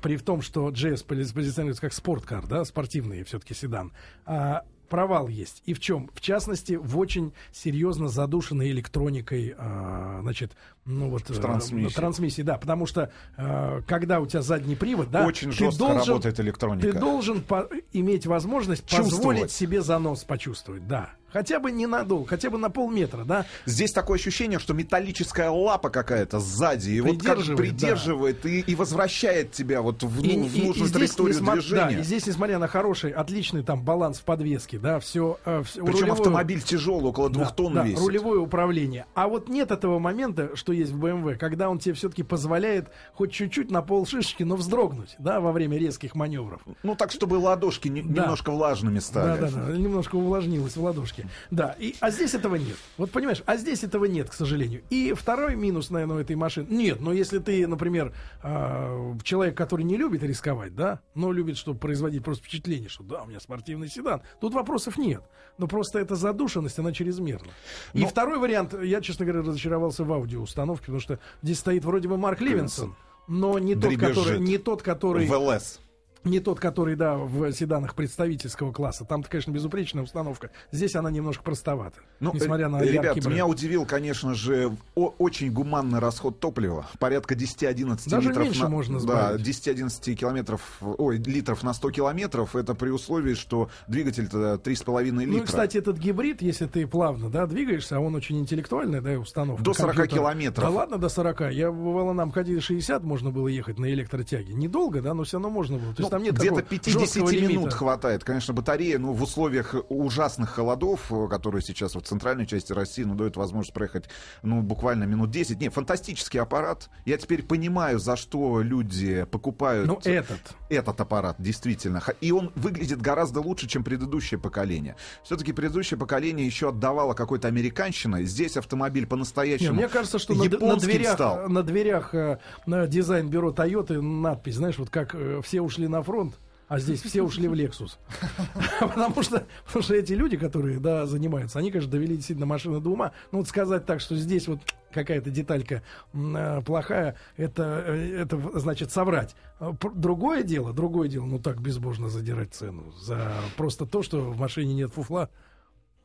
при 0.00 0.16
том, 0.16 0.42
что 0.42 0.68
GS 0.70 1.04
пози- 1.06 1.34
позиционируется 1.34 1.80
как 1.82 1.92
спорткар, 1.92 2.46
да, 2.46 2.64
спортивный 2.64 3.24
все-таки 3.24 3.52
седан, 3.54 3.92
а, 4.26 4.62
провал 4.88 5.28
есть. 5.28 5.62
И 5.66 5.74
в 5.74 5.80
чем? 5.80 6.10
В 6.14 6.20
частности, 6.20 6.74
в 6.74 6.98
очень 6.98 7.32
серьезно 7.52 8.08
задушенной 8.08 8.70
электроникой, 8.70 9.54
а, 9.56 10.20
значит, 10.22 10.52
ну 10.84 11.10
вот... 11.10 11.30
Э, 11.30 11.34
трансмиссии. 11.34 11.94
трансмиссии, 11.94 12.42
да, 12.42 12.58
потому 12.58 12.86
что 12.86 13.10
э, 13.36 13.82
когда 13.86 14.20
у 14.20 14.26
тебя 14.26 14.42
задний 14.42 14.76
привод, 14.76 15.10
да, 15.10 15.26
Очень 15.26 15.50
ты 15.50 15.56
жестко 15.58 15.78
должен- 15.78 15.98
работает 15.98 16.40
электроника. 16.40 16.92
Ты 16.92 16.98
должен 16.98 17.42
по- 17.42 17.68
иметь 17.92 18.26
возможность 18.26 18.84
позволить 18.84 19.50
себе 19.50 19.82
занос 19.82 20.24
почувствовать, 20.24 20.86
да. 20.88 21.10
Хотя 21.32 21.60
бы 21.60 21.70
ненадолго, 21.70 22.26
хотя 22.26 22.48
бы 22.50 22.58
на 22.58 22.70
полметра, 22.70 23.24
да. 23.24 23.44
Здесь 23.66 23.92
такое 23.92 24.18
ощущение, 24.18 24.58
что 24.58 24.72
металлическая 24.74 25.50
лапа 25.50 25.90
какая-то 25.90 26.40
сзади, 26.40 26.90
и 26.90 27.00
вот 27.00 27.22
как 27.22 27.36
Придерживает, 27.36 27.58
придерживает 27.58 28.46
и, 28.46 28.60
и 28.60 28.74
возвращает 28.74 29.52
тебя 29.52 29.82
вот 29.82 30.02
в, 30.02 30.22
И- 30.24 30.36
ну, 30.36 30.44
и- 30.44 30.48
в 30.48 30.54
и 30.56 30.62
нужную 30.66 30.88
здесь, 30.88 30.92
траекторию 30.92 31.38
несма- 31.40 31.52
движения. 31.52 31.96
Да, 31.96 32.00
и 32.00 32.02
здесь, 32.02 32.26
несмотря 32.26 32.58
на 32.58 32.66
хороший, 32.68 33.10
отличный 33.10 33.62
там 33.62 33.82
баланс 33.82 34.18
в 34.18 34.22
подвеске, 34.24 34.78
да, 34.78 34.98
все... 35.00 35.38
Причем 35.44 36.12
автомобиль 36.12 36.62
тяжелый, 36.62 37.06
около 37.10 37.28
двух 37.30 37.48
Да, 37.48 37.54
тонн 37.54 37.74
да, 37.74 37.84
весит. 37.84 37.98
рулевое 38.00 38.40
управление. 38.40 39.06
А 39.14 39.28
вот 39.28 39.48
нет 39.48 39.70
этого 39.70 39.98
момента, 39.98 40.56
что 40.56 40.72
есть 40.72 40.92
в 40.92 41.04
BMW, 41.04 41.36
когда 41.36 41.68
он 41.68 41.78
тебе 41.78 41.94
все-таки 41.94 42.22
позволяет 42.22 42.88
хоть 43.14 43.32
чуть-чуть 43.32 43.70
на 43.70 43.82
пол 43.82 44.06
шишечки, 44.06 44.42
но 44.44 44.56
вздрогнуть, 44.56 45.14
да, 45.18 45.40
во 45.40 45.52
время 45.52 45.76
резких 45.78 46.14
маневров. 46.14 46.62
Ну 46.82 46.94
так, 46.94 47.10
чтобы 47.12 47.34
ладошки 47.34 47.88
не- 47.88 48.02
Да. 48.02 48.22
немножко 48.22 48.50
влажными 48.50 48.98
стали. 48.98 49.40
Да, 49.40 49.50
да, 49.50 49.66
да, 49.66 49.76
немножко 49.76 50.16
увлажнилось 50.16 50.76
в 50.76 50.82
ладошке. 50.82 51.17
Да, 51.50 51.74
и, 51.78 51.94
а 52.00 52.10
здесь 52.10 52.34
этого 52.34 52.56
нет. 52.56 52.76
Вот 52.96 53.10
понимаешь, 53.10 53.42
а 53.46 53.56
здесь 53.56 53.84
этого 53.84 54.04
нет, 54.06 54.30
к 54.30 54.32
сожалению. 54.32 54.82
И 54.90 55.12
второй 55.14 55.56
минус, 55.56 55.90
наверное, 55.90 56.16
у 56.16 56.20
этой 56.20 56.36
машины. 56.36 56.66
Нет, 56.70 57.00
но 57.00 57.12
если 57.12 57.38
ты, 57.38 57.66
например, 57.66 58.12
а, 58.42 59.16
человек, 59.22 59.56
который 59.56 59.84
не 59.84 59.96
любит 59.96 60.22
рисковать, 60.22 60.74
да, 60.74 61.00
но 61.14 61.32
любит, 61.32 61.56
чтобы 61.56 61.78
производить 61.78 62.24
просто 62.24 62.44
впечатление, 62.44 62.88
что 62.88 63.02
да, 63.04 63.22
у 63.22 63.26
меня 63.26 63.40
спортивный 63.40 63.88
седан, 63.88 64.22
тут 64.40 64.54
вопросов 64.54 64.98
нет. 64.98 65.22
Но 65.58 65.66
просто 65.66 65.98
эта 65.98 66.14
задушенность, 66.16 66.78
она 66.78 66.92
чрезмерна. 66.92 67.48
И 67.92 68.00
Но- 68.02 68.08
второй 68.08 68.38
вариант, 68.38 68.74
я, 68.82 69.00
честно 69.00 69.24
говоря, 69.26 69.42
разочаровался 69.42 70.04
в 70.04 70.12
аудиоустановке, 70.12 70.86
потому 70.86 71.00
что 71.00 71.18
здесь 71.42 71.58
стоит 71.58 71.84
вроде 71.84 72.08
бы 72.08 72.16
Марк 72.16 72.40
Ливенсон, 72.40 72.94
но 73.26 73.58
не 73.58 73.74
тот, 73.74 73.84
Дребезжит. 73.90 74.16
который, 74.16 74.38
не 74.40 74.58
тот, 74.58 74.82
который 74.82 75.26
В 75.26 75.32
ЛС. 75.32 75.80
Не 76.28 76.40
тот, 76.40 76.60
который, 76.60 76.96
да, 76.96 77.16
в 77.16 77.52
седанах 77.52 77.94
представительского 77.94 78.72
класса. 78.72 79.04
Там-то, 79.04 79.28
конечно, 79.28 79.50
безупречная 79.50 80.04
установка. 80.04 80.50
Здесь 80.72 80.94
она 80.96 81.10
немножко 81.10 81.42
простовата. 81.42 81.98
Ну, 82.20 82.32
несмотря 82.34 82.68
на 82.68 82.78
э, 82.82 82.86
яркий 82.86 82.98
ребят, 82.98 83.14
бренд. 83.14 83.26
меня 83.28 83.46
удивил, 83.46 83.86
конечно 83.86 84.34
же, 84.34 84.76
очень 84.94 85.50
гуманный 85.52 85.98
расход 85.98 86.40
топлива. 86.40 86.86
Порядка 86.98 87.34
10-11 87.34 88.08
Даже 88.08 88.28
литров 88.28 88.44
меньше 88.44 88.62
на, 88.62 88.68
можно 88.68 88.94
Да, 89.00 89.36
сбавить. 89.36 89.46
10-11 89.46 90.14
километров, 90.14 90.60
ой, 90.80 91.18
литров 91.18 91.62
на 91.62 91.72
100 91.72 91.90
километров. 91.90 92.56
Это 92.56 92.74
при 92.74 92.90
условии, 92.90 93.34
что 93.34 93.70
двигатель-то 93.86 94.54
3,5 94.54 95.02
литра. 95.04 95.26
Ну 95.26 95.38
и, 95.38 95.40
кстати, 95.40 95.78
этот 95.78 95.98
гибрид, 95.98 96.42
если 96.42 96.66
ты 96.66 96.86
плавно, 96.86 97.30
да, 97.30 97.46
двигаешься, 97.46 97.96
а 97.96 98.00
он 98.00 98.14
очень 98.14 98.38
интеллектуальный, 98.38 99.00
да, 99.00 99.12
установка. 99.18 99.62
До 99.62 99.74
40 99.74 99.96
компьютер. 99.96 100.18
километров. 100.18 100.64
Да 100.64 100.70
ладно, 100.70 100.98
до 100.98 101.08
40. 101.08 101.52
Я, 101.52 101.70
бывало, 101.70 102.12
нам 102.12 102.30
ходили 102.32 102.58
60, 102.60 103.02
можно 103.02 103.30
было 103.30 103.48
ехать 103.48 103.78
на 103.78 103.90
электротяге. 103.92 104.54
Недолго, 104.54 105.00
да, 105.00 105.14
но 105.14 105.24
все 105.24 105.36
равно 105.36 105.50
можно 105.50 105.76
было. 105.76 105.94
То 105.94 106.02
есть 106.02 106.10
Ну, 106.12 106.17
там 106.18 106.24
нет 106.24 106.34
где-то 106.36 106.56
такого 106.56 106.68
50 106.70 107.00
жесткого 107.00 107.30
минут 107.30 107.50
лимита. 107.50 107.70
хватает. 107.76 108.24
Конечно, 108.24 108.54
батарея, 108.54 108.98
ну, 108.98 109.12
в 109.12 109.22
условиях 109.22 109.74
ужасных 109.88 110.50
холодов, 110.50 111.10
э, 111.12 111.28
которые 111.28 111.62
сейчас 111.62 111.94
вот 111.94 112.04
в 112.04 112.08
центральной 112.08 112.46
части 112.46 112.72
России, 112.72 113.04
ну, 113.04 113.14
дают 113.14 113.36
возможность 113.36 113.72
проехать, 113.72 114.08
ну, 114.42 114.62
буквально 114.62 115.04
минут 115.04 115.30
10. 115.30 115.60
Не, 115.60 115.68
фантастический 115.68 116.40
аппарат. 116.40 116.90
Я 117.04 117.16
теперь 117.18 117.42
понимаю, 117.42 117.98
за 117.98 118.16
что 118.16 118.60
люди 118.62 119.24
покупают 119.30 119.86
Ну, 119.86 120.00
этот. 120.04 120.38
этот 120.68 121.00
аппарат, 121.00 121.36
действительно. 121.38 122.02
И 122.20 122.32
он 122.32 122.52
выглядит 122.54 123.00
гораздо 123.00 123.40
лучше, 123.40 123.68
чем 123.68 123.84
предыдущее 123.84 124.38
поколение. 124.38 124.96
Все-таки 125.22 125.52
предыдущее 125.52 125.98
поколение 125.98 126.46
еще 126.46 126.70
отдавало 126.70 127.14
какой-то 127.14 127.48
американщиной. 127.48 128.24
Здесь 128.24 128.56
автомобиль 128.56 129.06
по-настоящему 129.06 129.74
мне 129.74 129.88
кажется, 129.88 130.18
что 130.18 130.34
на, 130.34 130.48
д- 130.48 130.58
на 130.58 130.76
дверях, 130.76 131.14
стал. 131.14 131.48
на 131.48 131.62
дверях 131.62 132.14
э, 132.14 132.38
на 132.66 132.86
дизайн-бюро 132.86 133.52
Toyota 133.52 134.00
надпись, 134.00 134.56
знаешь, 134.56 134.78
вот 134.78 134.90
как 134.90 135.14
э, 135.14 135.40
все 135.44 135.60
ушли 135.60 135.86
на 135.88 135.97
фронт, 136.02 136.38
а 136.68 136.78
здесь 136.78 137.02
все 137.02 137.22
ушли 137.22 137.48
в 137.48 137.54
Lexus. 137.54 137.92
Потому 138.80 139.22
что, 139.22 139.46
потому 139.64 139.82
что 139.82 139.94
эти 139.94 140.12
люди, 140.12 140.36
которые, 140.36 140.78
да, 140.78 141.06
занимаются, 141.06 141.58
они, 141.58 141.70
конечно, 141.70 141.90
довели 141.90 142.16
действительно 142.16 142.46
машину 142.46 142.80
до 142.80 142.90
ума. 142.90 143.12
Ну, 143.32 143.38
вот 143.38 143.48
сказать 143.48 143.86
так, 143.86 144.00
что 144.00 144.16
здесь 144.16 144.48
вот 144.48 144.60
какая-то 144.92 145.30
деталька 145.30 145.82
э, 146.12 146.62
плохая, 146.64 147.16
это, 147.36 147.84
э, 147.86 148.20
это 148.20 148.58
значит 148.58 148.92
соврать. 148.92 149.34
А 149.60 149.74
Другое 149.94 150.42
дело, 150.42 150.72
другое 150.74 151.08
дело, 151.08 151.24
ну 151.24 151.38
так 151.38 151.60
безбожно 151.60 152.08
задирать 152.08 152.54
цену 152.54 152.92
за 152.92 153.32
просто 153.56 153.86
то, 153.86 154.02
что 154.02 154.20
в 154.20 154.38
машине 154.38 154.74
нет 154.74 154.92
фуфла. 154.92 155.30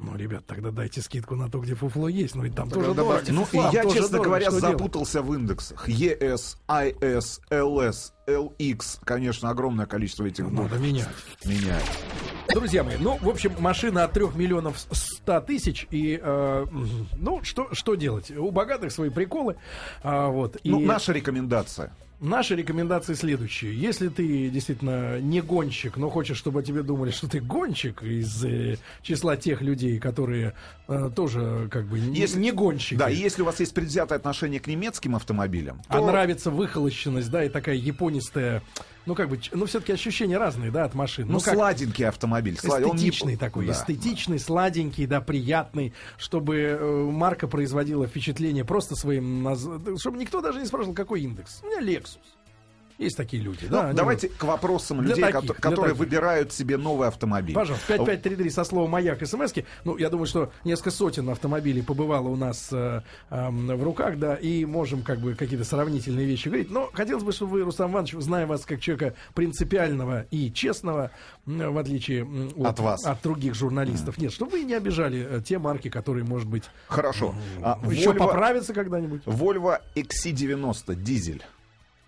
Ну, 0.03 0.17
ребят, 0.17 0.45
тогда 0.45 0.69
дайте 0.71 1.01
скидку 1.01 1.35
на 1.35 1.49
то, 1.49 1.59
где 1.59 1.75
фуфло 1.75 2.09
есть. 2.09 2.35
Ну, 2.35 2.43
и 2.43 2.49
там 2.49 2.69
тоже 2.69 2.93
добавьте. 2.93 3.31
Ну, 3.31 3.47
и 3.51 3.55
Там 3.57 3.71
я, 3.71 3.83
тоже 3.83 3.95
честно 3.95 4.09
дорого. 4.11 4.25
говоря, 4.27 4.51
Что 4.51 4.59
делать? 4.59 4.77
запутался 4.77 5.21
в 5.21 5.33
индексах. 5.33 5.87
ES, 5.87 6.57
IS, 6.67 7.39
LS, 7.49 8.11
LX. 8.27 8.99
Конечно, 9.05 9.49
огромное 9.49 9.85
количество 9.85 10.25
этих 10.25 10.43
Надо 10.49 10.63
букв. 10.75 10.79
менять. 10.79 11.07
Меняет. 11.45 11.83
Друзья 12.53 12.83
мои, 12.83 12.97
ну, 12.99 13.17
в 13.21 13.29
общем, 13.29 13.53
машина 13.59 14.03
от 14.03 14.11
3 14.13 14.25
миллионов 14.35 14.77
100 14.91 15.39
тысяч. 15.41 15.87
И, 15.89 16.19
э, 16.21 16.65
ну, 17.17 17.41
что, 17.43 17.69
что 17.73 17.95
делать? 17.95 18.29
У 18.31 18.51
богатых 18.51 18.91
свои 18.91 19.09
приколы. 19.09 19.55
А, 20.03 20.27
вот. 20.27 20.57
И 20.63 20.69
Ну, 20.69 20.79
наша 20.81 21.13
рекомендация. 21.13 21.93
Наши 22.23 22.55
рекомендации 22.55 23.13
следующие. 23.13 23.75
Если 23.79 24.07
ты 24.07 24.49
действительно 24.49 25.19
не 25.19 25.41
гонщик, 25.41 25.97
но 25.97 26.09
хочешь, 26.09 26.37
чтобы 26.37 26.61
о 26.61 26.63
тебе 26.63 26.81
думали, 26.83 27.11
что 27.11 27.27
ты 27.27 27.39
гонщик 27.39 28.01
из 28.03 28.43
э, 28.45 28.77
числа 29.01 29.37
тех 29.37 29.61
людей, 29.61 29.99
которые 29.99 30.53
э, 30.87 31.09
тоже 31.15 31.67
как 31.71 31.85
бы 31.87 31.99
не, 31.99 32.19
Если- 32.19 32.39
не 32.39 32.51
гонщики. 32.51 32.95
Да, 32.97 33.09
и 33.09 33.15
если 33.15 33.41
у 33.41 33.45
вас 33.45 33.59
есть 33.59 33.73
предвзятое 33.73 34.17
отношение 34.17 34.59
к 34.59 34.67
немецким 34.67 35.15
автомобилям, 35.15 35.81
А 35.87 35.97
то- 35.99 36.05
нравится 36.07 36.49
выхолощенность, 36.49 37.29
да, 37.29 37.43
и 37.43 37.49
такая 37.49 37.75
японистая, 37.75 38.63
ну, 39.05 39.15
как 39.15 39.29
бы, 39.29 39.39
ну, 39.51 39.65
все-таки 39.65 39.91
ощущения 39.91 40.37
разные, 40.37 40.71
да, 40.71 40.85
от 40.85 40.93
машин. 40.93 41.27
ну, 41.27 41.39
как- 41.41 41.53
сладенький 41.53 42.07
автомобиль. 42.07 42.57
Слад- 42.57 42.83
он 42.85 42.91
не- 42.95 43.09
Эстетичный 43.09 43.35
такой, 43.35 43.67
Да. 43.67 43.73
эстетичный, 43.73 44.39
сладенький, 44.39 45.05
да, 45.05 45.19
приятный, 45.19 45.93
чтобы 46.17 46.55
э, 46.57 47.03
марка 47.11 47.47
производила 47.47 48.07
впечатление 48.07 48.63
просто 48.63 48.95
своим, 48.95 49.45
наз- 49.45 49.99
чтобы 49.99 50.17
никто 50.17 50.39
даже 50.41 50.59
не 50.59 50.65
спрашивал, 50.65 50.93
какой 50.95 51.21
индекс. 51.21 51.59
У 51.63 51.67
меня 51.67 51.81
Lexus. 51.81 52.12
Есть 52.99 53.17
такие 53.17 53.41
люди, 53.41 53.65
Ну, 53.65 53.69
да. 53.71 53.87
они 53.87 53.97
давайте 53.97 54.29
к 54.29 54.43
вопросам 54.43 54.99
Для 54.99 55.09
людей, 55.09 55.23
таких, 55.23 55.41
для 55.41 55.53
которые 55.55 55.93
таких. 55.95 55.97
выбирают 55.97 56.53
себе 56.53 56.77
новый 56.77 57.07
автомобиль. 57.07 57.55
Пожалуйста, 57.55 57.87
5533 57.87 58.49
со 58.51 58.63
словом 58.63 58.91
«Маяк» 58.91 59.25
смски. 59.25 59.65
Ну, 59.83 59.97
я 59.97 60.09
думаю, 60.11 60.27
что 60.27 60.51
несколько 60.63 60.91
сотен 60.91 61.27
автомобилей 61.29 61.81
побывало 61.81 62.27
у 62.27 62.35
нас 62.35 62.69
э, 62.71 63.01
эм, 63.31 63.65
в 63.65 63.83
руках, 63.83 64.19
да, 64.19 64.35
и 64.35 64.63
можем 64.65 65.01
как 65.01 65.19
бы 65.19 65.33
какие-то 65.33 65.65
сравнительные 65.65 66.27
вещи 66.27 66.49
говорить. 66.49 66.69
Но 66.69 66.91
хотелось 66.93 67.23
бы, 67.23 67.31
чтобы 67.31 67.53
вы, 67.53 67.61
Рустам 67.63 67.91
Иванович, 67.91 68.13
зная 68.19 68.45
вас 68.45 68.63
как 68.63 68.79
человека 68.79 69.15
принципиального 69.33 70.27
и 70.29 70.51
честного, 70.51 71.09
в 71.47 71.77
отличие 71.79 72.21
м, 72.21 72.51
От 72.63 72.79
вас. 72.79 73.03
от 73.05 73.21
других 73.23 73.55
журналистов, 73.55 74.19
нет, 74.19 74.31
чтобы 74.31 74.51
вы 74.51 74.63
не 74.65 74.75
обижали 74.75 75.27
э, 75.29 75.41
те 75.43 75.57
марки, 75.57 75.89
которые, 75.89 76.25
может 76.25 76.47
быть, 76.47 76.63
Хорошо. 76.87 77.33
А, 77.63 77.79
еще 77.89 78.11
Volvo- 78.11 78.17
поправятся 78.19 78.73
когда-нибудь. 78.75 79.23
Volvo 79.25 79.79
XC90 79.95 80.93
дизель. 80.95 81.43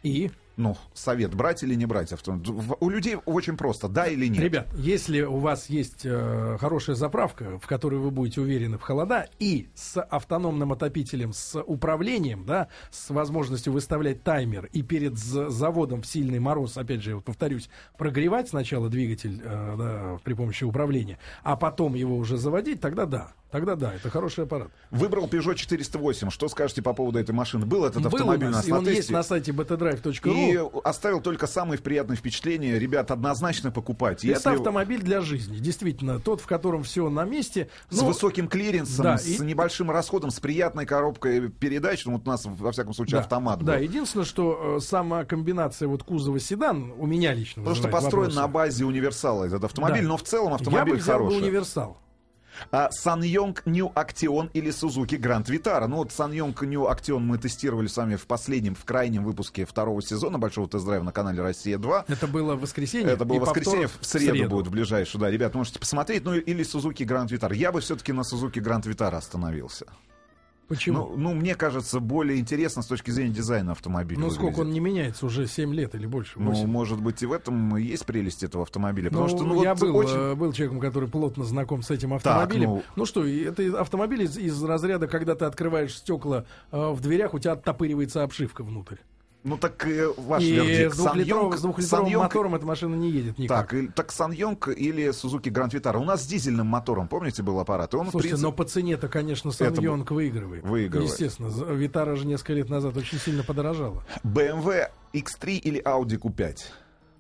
И, 0.06 0.30
Ну, 0.58 0.78
совет, 0.94 1.34
брать 1.36 1.64
или 1.64 1.76
не 1.76 1.86
брать 1.86 2.14
автомобиль? 2.14 2.54
В- 2.54 2.78
У 2.80 2.90
людей 2.90 3.18
очень 3.26 3.58
просто, 3.58 3.90
да 3.90 4.08
или 4.08 4.28
нет. 4.28 4.40
ребят, 4.42 4.68
если 4.78 5.22
у 5.22 5.38
вас 5.40 5.70
есть 5.70 6.06
э, 6.06 6.58
хорошая 6.62 6.96
заправка, 6.96 7.60
в 7.60 7.68
которой 7.68 8.00
вы 8.00 8.10
будете 8.12 8.40
уверены 8.40 8.78
в 8.78 8.82
холода, 8.82 9.28
и 9.40 9.68
с 9.74 10.00
автономным 10.02 10.72
отопителем, 10.72 11.34
с 11.34 11.60
управлением, 11.62 12.46
да, 12.46 12.70
с 12.90 13.10
возможностью 13.10 13.74
выставлять 13.74 14.24
таймер 14.24 14.70
и 14.72 14.82
перед 14.82 15.18
заводом 15.18 16.04
в 16.04 16.06
сильный 16.06 16.40
мороз, 16.40 16.78
опять 16.78 17.02
же, 17.02 17.16
вот 17.16 17.26
повторюсь, 17.26 17.70
прогревать 17.98 18.48
сначала 18.48 18.88
двигатель 18.88 19.42
э, 19.44 19.76
да, 19.78 20.20
при 20.24 20.36
помощи 20.36 20.64
управления, 20.64 21.18
а 21.44 21.58
потом 21.58 21.96
его 21.96 22.16
уже 22.16 22.38
заводить, 22.38 22.80
тогда 22.80 23.06
да. 23.06 23.34
Тогда 23.56 23.76
да, 23.76 23.94
это 23.94 24.10
хороший 24.10 24.44
аппарат. 24.44 24.68
Выбрал 24.92 25.28
Peugeot 25.28 25.56
408. 25.56 26.30
Что 26.30 26.48
скажете 26.50 26.82
по 26.82 26.94
поводу 26.94 27.20
этой 27.20 27.32
машины? 27.32 27.66
Был 27.66 27.86
этот 27.86 28.02
Был 28.04 28.10
у 28.12 28.16
автомобиль 28.16 28.48
у 28.48 28.52
нас, 28.52 28.58
нас 28.58 28.68
и 28.68 28.72
на 28.72 28.78
он 28.80 28.88
есть 28.88 29.10
на 29.10 29.24
сайте 29.24 29.52
btdrive.ru. 29.52 30.34
И 30.34 30.80
оставил 30.84 31.22
только 31.22 31.48
самые 31.48 31.80
приятные 31.80 32.18
впечатления. 32.18 32.78
Ребят, 32.78 33.12
однозначно 33.12 33.72
покупайте. 33.72 34.28
Это 34.28 34.38
Если 34.38 34.50
автомобиль 34.58 35.02
для 35.02 35.22
жизни, 35.22 35.58
действительно, 35.58 36.20
тот, 36.20 36.42
в 36.42 36.48
котором 36.48 36.84
все 36.84 37.10
на 37.10 37.24
месте. 37.24 37.70
с 37.90 37.98
Ну, 38.02 38.08
высоким 38.08 38.48
клиренсом, 38.48 39.04
да, 39.04 39.18
с 39.18 39.26
и- 39.28 39.40
небольшим 39.44 39.90
расходом, 39.92 40.32
с 40.32 40.40
приятной 40.40 40.86
коробкой 40.86 41.50
передач. 41.50 42.06
Ну, 42.06 42.14
вот 42.14 42.28
у 42.28 42.30
нас, 42.30 42.44
во 42.46 42.72
всяком 42.72 42.94
случае, 42.94 43.14
да, 43.14 43.20
автомат 43.22 43.60
был. 43.60 43.68
Да, 43.68 43.78
единственное, 43.78 44.26
что 44.26 44.78
э, 44.78 44.80
сама 44.82 45.24
комбинация 45.26 45.88
вот 45.88 46.04
кузова 46.04 46.40
седан 46.40 46.94
у 46.98 47.06
меня 47.06 47.34
лично 47.34 47.62
Потому 47.64 47.76
что 47.76 47.88
построен 47.88 48.26
вопросы. 48.30 48.40
на 48.42 48.48
базе 48.48 48.86
универсала 48.86 49.46
этот 49.46 49.64
автомобиль, 49.64 50.02
Да. 50.04 50.10
но 50.10 50.18
в 50.18 50.24
целом 50.24 50.50
Я 50.50 50.56
автомобиль 50.56 50.94
бы 50.96 51.00
взял 51.00 51.20
бы 51.20 51.26
хороший. 51.26 51.44
универсал. 51.44 51.98
А 52.72 52.90
Sanyong 52.90 53.60
New 53.66 53.92
Action 53.96 54.50
или 54.54 54.72
Suzuki 54.72 55.20
Grand 55.20 55.46
Vitara. 55.46 55.88
Ну 55.88 55.98
вот 55.98 56.10
Sanyong 56.10 56.56
New 56.66 56.84
Action 56.84 57.20
мы 57.20 57.38
тестировали 57.38 57.88
с 57.88 57.98
вами 57.98 58.16
в 58.16 58.26
последнем, 58.28 58.76
в 58.76 58.86
крайнем 58.86 59.24
выпуске 59.24 59.66
второго 59.66 60.02
сезона 60.02 60.40
Большого 60.40 60.68
тест-драйва 60.68 61.04
на 61.04 61.12
канале 61.12 61.42
«Россия-2». 61.42 62.06
Это 62.08 62.28
было 62.28 62.56
воскресенье. 62.56 63.14
Это 63.14 63.26
было 63.26 63.40
воскресенье, 63.40 63.88
в 63.88 64.06
среду, 64.06 64.50
будет 64.50 64.68
в 64.68 64.72
ближайшую. 64.72 65.22
Да, 65.22 65.30
ребят, 65.30 65.54
можете 65.56 65.80
посмотреть. 65.80 66.24
Ну 66.24 66.36
или 66.36 66.64
Suzuki 66.64 67.06
Grand 67.06 67.28
Vitara. 67.28 67.56
Я 67.56 67.72
бы 67.72 67.82
все-таки 67.82 68.12
на 68.12 68.22
Suzuki 68.22 68.62
Grand 68.62 68.84
Vitara 68.84 69.16
остановился. 69.16 69.86
Почему? 70.68 70.98
Ну, 70.98 71.18
ну, 71.18 71.34
мне 71.34 71.54
кажется, 71.54 72.00
более 72.00 72.40
интересно 72.40 72.82
с 72.82 72.88
точки 72.88 73.12
зрения 73.12 73.34
дизайна 73.34 73.74
автомобиля. 73.74 74.20
Ну, 74.20 74.32
сколько 74.32 74.62
он 74.62 74.72
не 74.72 74.80
меняется 74.80 75.26
уже 75.26 75.48
7 75.48 75.74
лет 75.74 75.94
или 75.94 76.08
больше? 76.08 76.40
Ну, 76.40 76.52
8. 76.52 76.68
может 76.68 77.02
быть, 77.02 77.22
и 77.22 77.26
в 77.26 77.32
этом 77.32 77.76
есть 77.76 78.06
прелесть 78.06 78.44
этого 78.44 78.64
автомобиля. 78.64 79.10
Ну, 79.12 79.20
Потому 79.20 79.30
что, 79.30 79.44
ну, 79.46 79.64
я 79.64 79.76
вот 79.76 79.82
был, 79.82 79.96
очень... 79.96 80.16
э, 80.16 80.36
был 80.36 80.54
человеком, 80.54 80.80
который 80.80 81.08
плотно 81.08 81.44
знаком 81.44 81.84
с 81.84 81.92
этим 81.92 82.14
автомобилем. 82.14 82.70
ну- 82.70 82.84
ну... 82.96 83.06
что, 83.06 83.26
это 83.28 83.80
автомобиль 83.80 84.24
из, 84.24 84.38
из 84.38 84.64
разряда, 84.64 85.08
когда 85.08 85.36
ты 85.36 85.46
открываешь 85.46 85.96
стекла 85.96 86.46
э, 86.72 86.90
в 86.92 87.00
дверях, 87.00 87.34
у 87.36 87.40
тебя 87.40 87.54
оттопыривается 87.54 88.24
обшивка 88.24 88.64
внутрь. 88.64 88.98
Ну, 89.46 89.58
так 89.60 89.86
э, 89.88 90.12
ваш 90.18 90.42
и 90.42 90.54
вердикт. 90.54 90.96
с, 90.96 90.98
двухлитров- 90.98 91.54
Sanyong- 91.54 91.58
с 91.58 91.62
двухлитровым 91.62 92.08
Sanyong- 92.08 92.18
мотором 92.18 92.56
эта 92.56 92.66
машина 92.66 92.96
не 92.96 93.12
едет 93.12 93.38
никак. 93.38 93.70
Так, 93.70 93.74
и- 93.76 93.88
так 93.90 94.12
Саньонг 94.12 94.68
или 94.70 95.10
Suzuki 95.10 95.52
Grand 95.52 95.70
Vitara. 95.70 95.98
У 96.00 96.04
нас 96.04 96.24
с 96.24 96.26
дизельным 96.26 96.66
мотором, 96.66 97.08
помните, 97.08 97.44
был 97.44 97.60
аппарат? 97.60 97.94
И 97.94 97.98
он, 97.98 98.10
Слушайте, 98.10 98.30
принципе, 98.38 98.48
но 98.48 98.52
по 98.52 98.64
цене-то, 98.66 99.08
конечно, 99.08 99.50
Это 99.50 99.76
Саньонг 99.76 100.10
выигрывает. 100.10 100.64
выигрывает. 100.66 101.12
Естественно, 101.12 101.50
Витара 101.74 102.16
же 102.16 102.26
несколько 102.26 102.54
лет 102.54 102.70
назад 102.72 102.98
очень 102.98 103.20
сильно 103.20 103.44
подорожала. 103.44 104.04
BMW 104.24 104.90
X3 105.14 105.58
или 105.60 105.80
Audi 105.84 106.18
Q5? 106.20 106.58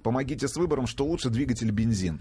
Помогите 0.01 0.48
с 0.48 0.55
выбором, 0.58 0.88
что 0.88 1.05
лучше, 1.05 1.29
двигатель 1.29 1.70
бензин. 1.70 2.20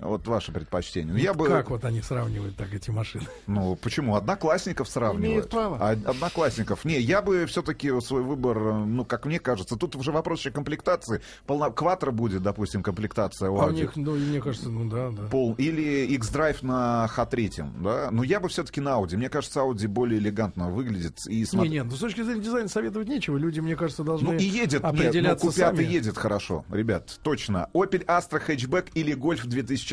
Вот 0.00 0.26
ваше 0.26 0.52
предпочтение. 0.52 1.12
Ну, 1.12 1.18
я 1.18 1.34
бы, 1.34 1.46
Как 1.48 1.70
вот 1.70 1.84
они 1.84 2.00
сравнивают 2.02 2.56
так 2.56 2.72
эти 2.72 2.90
машины? 2.90 3.24
ну, 3.46 3.76
почему? 3.76 4.16
Одноклассников 4.16 4.88
сравнивают. 4.88 5.26
Имеют 5.30 5.50
право. 5.50 5.78
А, 5.80 5.90
одноклассников. 5.90 6.84
Не, 6.84 6.98
я 7.00 7.22
бы 7.22 7.46
все-таки 7.46 7.90
свой 8.00 8.22
выбор, 8.22 8.58
ну, 8.86 9.04
как 9.04 9.26
мне 9.26 9.38
кажется, 9.38 9.76
тут 9.76 9.96
уже 9.96 10.12
вопрос 10.12 10.40
еще 10.40 10.50
комплектации. 10.50 11.20
Полно... 11.46 11.70
Кватро 11.70 12.12
будет, 12.12 12.42
допустим, 12.42 12.82
комплектация 12.82 13.50
у 13.50 13.60
А 13.60 13.66
у 13.66 13.70
них, 13.70 13.96
ну, 13.96 14.14
мне 14.14 14.40
кажется, 14.40 14.68
ну 14.70 14.88
да, 14.88 15.10
да. 15.10 15.28
Пол, 15.28 15.54
или 15.58 16.06
X-Drive 16.16 16.58
на 16.64 17.08
H3, 17.14 17.82
да? 17.82 18.08
Но 18.10 18.22
я 18.22 18.40
бы 18.40 18.48
все-таки 18.48 18.80
на 18.80 18.90
Audi. 19.00 19.16
Мне 19.16 19.28
кажется, 19.28 19.60
Audi 19.60 19.86
более 19.88 20.18
элегантно 20.20 20.70
выглядит. 20.70 21.18
И 21.26 21.38
Не, 21.40 21.44
смотр- 21.44 21.68
нет, 21.68 21.84
ну, 21.86 21.92
с 21.96 21.98
точки 22.00 22.22
зрения 22.22 22.42
дизайна 22.42 22.68
советовать 22.68 23.08
нечего. 23.08 23.36
Люди, 23.36 23.60
мне 23.60 23.76
кажется, 23.76 24.02
должны 24.04 24.32
Ну 24.32 24.38
и 24.38 24.44
едет, 24.44 24.82
нет, 24.82 24.82
ну 24.82 24.88
определяться 24.88 25.46
Q5 25.46 25.52
сами. 25.52 25.82
едет 25.84 26.16
хорошо, 26.18 26.64
ребят, 26.70 27.18
точно. 27.22 27.68
Opel 27.74 28.04
Astra 28.06 28.38
хэтчбэк 28.38 28.86
или 28.94 29.14
Golf 29.16 29.46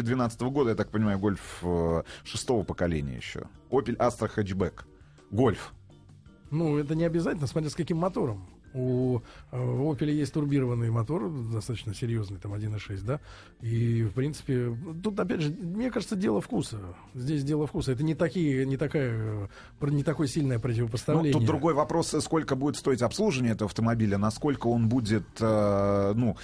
2012 0.04 0.42
года, 0.42 0.70
я 0.72 0.76
так 0.76 0.90
понимаю, 0.90 1.18
Golf 1.20 1.40
э, 1.62 2.04
шестого 2.24 2.64
поколения 2.64 3.16
еще. 3.18 3.44
Opel 3.70 3.98
Astra 3.98 4.28
хэтчбэк. 4.28 4.86
Гольф. 5.32 5.74
Ну, 6.52 6.78
это 6.78 6.96
не 6.96 7.04
обязательно, 7.04 7.48
смотря 7.48 7.70
с 7.70 7.76
каким 7.76 7.98
мотором. 7.98 8.48
У 8.74 9.22
э, 9.52 9.58
Opel 9.58 10.12
есть 10.12 10.34
турбированный 10.34 10.92
мотор, 10.92 11.30
достаточно 11.52 11.94
серьезный, 11.96 12.38
там 12.38 12.54
1.6, 12.54 13.02
да. 13.04 13.20
И, 13.62 14.04
в 14.04 14.12
принципе, 14.14 14.78
тут, 15.04 15.20
опять 15.20 15.42
же, 15.42 15.50
мне 15.52 15.90
кажется, 15.90 16.16
дело 16.16 16.42
вкуса. 16.42 16.80
Здесь 17.16 17.44
дело 17.44 17.66
вкуса. 17.66 17.94
Это 17.94 18.04
не 18.04 18.14
такие, 18.14 18.66
не 18.66 18.78
такая, 18.78 19.48
э, 19.82 19.88
не 19.90 20.04
такое 20.04 20.28
сильное 20.28 20.58
Ну, 20.58 20.62
противопоставление. 20.62 21.34
тут 21.34 21.46
другой 21.46 21.74
вопрос, 21.74 22.14
сколько 22.22 22.56
будет 22.56 22.76
стоить 22.76 23.02
обслуживание 23.02 23.54
этого 23.54 23.68
автомобиля, 23.68 24.18
насколько 24.18 24.68
он 24.68 24.90
будет, 24.90 25.26
ну, 25.40 26.38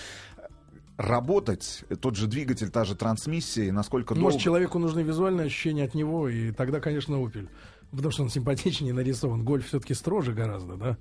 работать, 0.97 1.83
тот 2.01 2.15
же 2.15 2.27
двигатель, 2.27 2.69
та 2.69 2.85
же 2.85 2.95
трансмиссия, 2.95 3.65
и 3.65 3.71
насколько 3.71 4.13
Может, 4.15 4.31
долго... 4.31 4.43
человеку 4.43 4.79
нужны 4.79 5.01
визуальные 5.01 5.47
ощущения 5.47 5.83
от 5.83 5.95
него, 5.95 6.29
и 6.29 6.51
тогда, 6.51 6.79
конечно, 6.79 7.15
Opel. 7.15 7.49
Потому 7.91 8.11
что 8.11 8.23
он 8.23 8.29
симпатичнее 8.29 8.93
нарисован. 8.93 9.43
Гольф 9.43 9.67
все-таки 9.67 9.93
строже 9.93 10.33
гораздо, 10.33 10.75
да? 10.75 10.97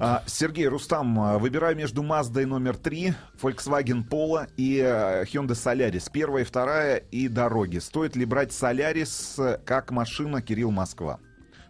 А, 0.00 0.22
Сергей 0.26 0.66
Рустам, 0.66 1.20
а, 1.20 1.38
выбираю 1.38 1.76
между 1.76 2.02
Маздой 2.02 2.46
номер 2.46 2.76
3, 2.76 3.14
Volkswagen 3.40 4.08
Polo 4.08 4.48
и 4.56 4.78
э, 4.78 5.24
Hyundai 5.24 5.54
Solaris. 5.54 6.10
Первая 6.10 6.42
и 6.42 6.46
вторая 6.46 6.96
и 6.96 7.28
дороги. 7.28 7.78
Стоит 7.78 8.16
ли 8.16 8.24
брать 8.24 8.50
Solaris 8.50 9.42
э, 9.42 9.58
как 9.64 9.90
машина 9.90 10.40
Кирилл 10.40 10.70
Москва? 10.70 11.20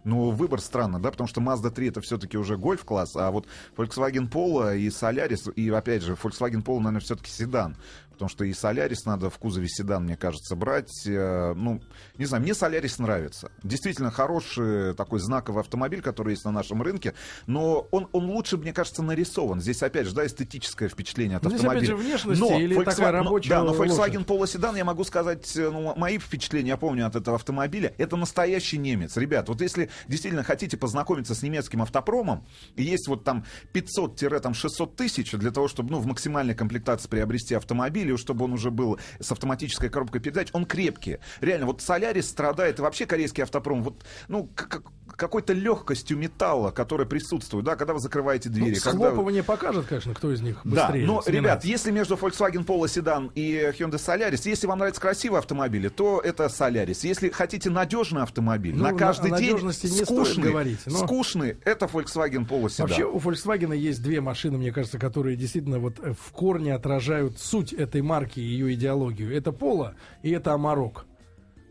Ну, 0.05 0.29
выбор 0.29 0.61
странно, 0.61 0.99
да, 0.99 1.09
потому 1.09 1.27
что 1.27 1.41
Mazda 1.41 1.71
3 1.71 1.89
это 1.89 1.99
все-таки 1.99 2.37
уже 2.37 2.57
гольф-класс, 2.57 3.15
а 3.15 3.31
вот 3.31 3.47
Volkswagen 3.75 4.29
Polo 4.29 4.77
и 4.77 4.87
Solaris, 4.89 5.51
и 5.51 5.67
опять 5.71 6.03
же, 6.03 6.13
Volkswagen 6.13 6.63
Polo, 6.63 6.77
наверное, 6.77 7.01
все-таки 7.01 7.31
седан. 7.31 7.75
Потому 8.15 8.29
что 8.29 8.43
и 8.43 8.51
Solaris 8.51 8.99
надо 9.05 9.29
в 9.29 9.37
кузове 9.37 9.67
седан, 9.67 10.03
мне 10.03 10.17
кажется, 10.17 10.55
брать. 10.55 10.91
Э, 11.05 11.53
Ну, 11.55 11.81
не 12.17 12.25
знаю, 12.25 12.43
мне 12.43 12.53
Solaris 12.53 13.01
нравится. 13.01 13.51
Действительно 13.63 14.11
хороший 14.11 14.93
такой 14.95 15.19
знаковый 15.19 15.61
автомобиль, 15.61 16.01
который 16.01 16.31
есть 16.31 16.45
на 16.45 16.51
нашем 16.51 16.81
рынке. 16.81 17.13
Но 17.47 17.87
он, 17.91 18.07
он 18.11 18.25
лучше, 18.29 18.57
мне 18.57 18.73
кажется, 18.73 19.03
нарисован. 19.03 19.61
Здесь, 19.61 19.81
опять 19.83 20.07
же, 20.07 20.15
да, 20.15 20.25
эстетическое 20.25 20.89
впечатление 20.89 21.37
от 21.37 21.43
Ну, 21.43 21.49
здесь, 21.49 21.61
опять 21.61 21.83
автомобиля. 21.83 21.97
же, 21.97 22.03
внешность 22.09 22.41
или 22.41 22.83
такая 22.83 23.11
ну, 23.11 23.23
рабочая 23.23 23.49
Да, 23.49 23.63
но? 23.63 23.73
Volkswagen 23.75 24.25
Polo 24.25 24.47
седан, 24.47 24.75
я 24.75 24.85
могу 24.85 25.03
сказать, 25.03 25.55
э, 25.57 25.69
ну, 25.69 25.93
мои 25.95 26.17
впечатления, 26.17 26.69
я 26.69 26.77
помню 26.77 27.05
от 27.05 27.15
этого 27.15 27.35
автомобиля. 27.35 27.93
Это 27.97 28.15
настоящий 28.15 28.77
немец. 28.77 29.17
Ребят, 29.17 29.49
вот 29.49 29.61
если 29.61 29.89
действительно 30.07 30.43
хотите 30.43 30.77
познакомиться 30.77 31.35
с 31.35 31.41
немецким 31.41 31.81
автопромом, 31.81 32.45
есть 32.75 33.07
вот 33.07 33.23
там 33.23 33.45
500-600 33.73 34.95
тысяч 34.95 35.31
для 35.31 35.51
того, 35.51 35.67
чтобы, 35.67 35.91
ну, 35.91 35.99
в 35.99 36.05
максимальной 36.05 36.55
комплектации 36.55 37.07
приобрести 37.09 37.55
автомобиль, 37.55 38.04
и 38.13 38.17
чтобы 38.17 38.45
он 38.45 38.53
уже 38.53 38.71
был 38.71 38.99
с 39.19 39.31
автоматической 39.31 39.89
коробкой 39.89 40.21
передач, 40.21 40.49
он 40.53 40.65
крепкий. 40.65 41.17
Реально, 41.41 41.65
вот 41.65 41.81
Солярис 41.81 42.29
страдает, 42.29 42.79
и 42.79 42.81
вообще 42.81 43.05
корейский 43.05 43.43
автопром, 43.43 43.83
вот, 43.83 44.05
ну, 44.27 44.45
к- 44.55 44.67
к- 44.67 44.83
какой-то 45.15 45.53
легкостью 45.53 46.17
металла, 46.17 46.71
которая 46.71 47.07
присутствует, 47.07 47.65
да, 47.65 47.75
когда 47.75 47.93
вы 47.93 47.99
закрываете 47.99 48.49
Ну, 48.49 48.55
двери. 48.55 48.75
когда... 48.75 48.91
схлопывание 48.91 49.43
покажет, 49.43 49.85
конечно, 49.87 50.13
кто 50.13 50.31
из 50.31 50.41
них 50.41 50.59
Да, 50.63 50.87
быстрее. 50.87 51.05
но, 51.05 51.21
сминается. 51.21 51.31
ребят, 51.31 51.65
если 51.65 51.91
между 51.91 52.15
Volkswagen 52.15 52.65
Polo 52.65 52.87
седан 52.87 53.31
и 53.35 53.71
Hyundai 53.77 53.95
Solaris, 53.97 54.41
если 54.49 54.67
вам 54.67 54.79
нравятся 54.79 55.01
красивые 55.01 55.39
автомобили, 55.39 55.87
то 55.89 56.19
это 56.19 56.45
Solaris. 56.45 56.99
Если 57.03 57.29
хотите 57.29 57.69
надежный 57.69 58.23
автомобиль, 58.23 58.75
Ну, 58.75 58.83
на 58.83 58.91
на- 58.91 58.97
каждый 58.97 59.31
о 59.31 59.37
день 59.39 59.57
скучный, 59.71 60.43
говорить, 60.51 60.79
но- 60.85 60.97
скучный, 61.05 61.57
это 61.65 61.85
Volkswagen 61.85 62.47
Polo 62.47 62.69
седан. 62.69 62.87
Вообще 62.87 63.05
у 63.05 63.17
Volkswagen 63.17 63.75
есть 63.75 64.01
две 64.03 64.21
машины, 64.21 64.57
мне 64.57 64.71
кажется, 64.71 64.99
которые 64.99 65.35
действительно 65.37 65.79
вот 65.79 65.99
э, 65.99 66.13
в 66.13 66.31
корне 66.31 66.73
отражают 66.73 67.39
суть 67.39 67.73
этой 67.73 68.01
марки 68.01 68.39
и 68.39 68.43
ее 68.43 68.73
идеологию. 68.73 69.35
Это 69.35 69.51
Polo 69.51 69.93
и 70.23 70.31
это 70.31 70.51
Amarok. 70.51 71.03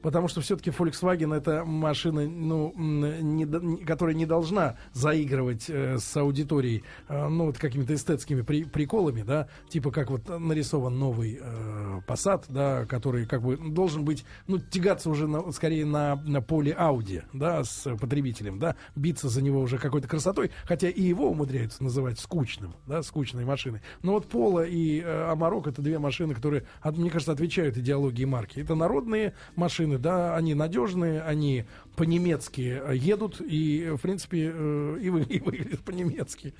Потому 0.04 0.28
что 0.28 0.42
все-таки 0.42 0.68
Volkswagen 0.68 1.34
это 1.34 1.64
машина, 1.64 2.28
ну, 2.28 2.74
не 2.76 3.46
которая 3.86 4.14
не 4.14 4.26
должна 4.26 4.76
заигрывать 4.92 5.64
э, 5.70 5.96
с 5.98 6.14
аудиторией, 6.14 6.84
э, 7.08 7.26
ну, 7.28 7.46
вот 7.46 7.56
какими-то 7.56 7.94
эстетскими 7.94 8.42
при- 8.42 8.64
приколами, 8.64 9.22
да, 9.22 9.48
типа 9.70 9.90
как 9.90 10.10
вот 10.10 10.28
нарисован 10.28 10.98
новый 10.98 11.40
э, 11.40 12.00
Passat, 12.06 12.44
да, 12.50 12.84
который 12.84 13.24
как 13.24 13.40
бы 13.42 13.56
должен 13.56 14.04
быть, 14.04 14.26
ну, 14.46 14.58
тягаться 14.58 15.08
уже 15.08 15.26
на- 15.26 15.50
скорее 15.52 15.86
на, 15.86 16.16
на 16.16 16.42
поле 16.42 16.76
Audi, 16.78 17.22
да, 17.32 17.64
с 17.64 17.88
потребителем, 17.96 18.58
да, 18.58 18.76
биться 18.94 19.30
за 19.30 19.40
него 19.40 19.62
уже 19.62 19.78
какой-то 19.78 20.06
красотой, 20.06 20.50
хотя 20.66 20.90
и 20.90 21.00
его 21.00 21.30
умудряются 21.30 21.82
называть 21.82 22.18
скучным, 22.20 22.74
да, 22.86 23.02
скучной 23.02 23.46
машиной. 23.46 23.80
Но 24.02 24.12
вот 24.12 24.26
Polo 24.30 24.68
и 24.68 25.00
э, 25.02 25.34
это 25.66 25.80
две 25.80 25.98
машины, 25.98 26.34
которые, 26.34 26.64
от- 26.82 26.98
мне 26.98 27.08
кажется, 27.08 27.32
отвечают 27.32 27.78
идеологии 27.78 28.26
марки. 28.26 28.60
Это 28.60 28.74
народные 28.74 29.32
машины, 29.56 29.93
да, 29.98 30.37
они 30.37 30.54
надежные, 30.54 31.22
они 31.22 31.64
по-немецки 31.96 32.80
э, 32.83 32.96
едут 32.96 33.40
и, 33.40 33.90
в 33.94 34.00
принципе, 34.00 34.52
э, 34.54 34.98
и, 35.00 35.11
вы, 35.11 35.22
и 35.22 35.40
выглядят 35.40 35.80
по-немецки. 35.80 36.54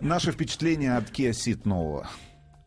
Наши 0.00 0.32
впечатления 0.32 0.96
от 0.96 1.10
Kia 1.10 1.30
Ceed 1.30 1.60
нового. 1.64 2.08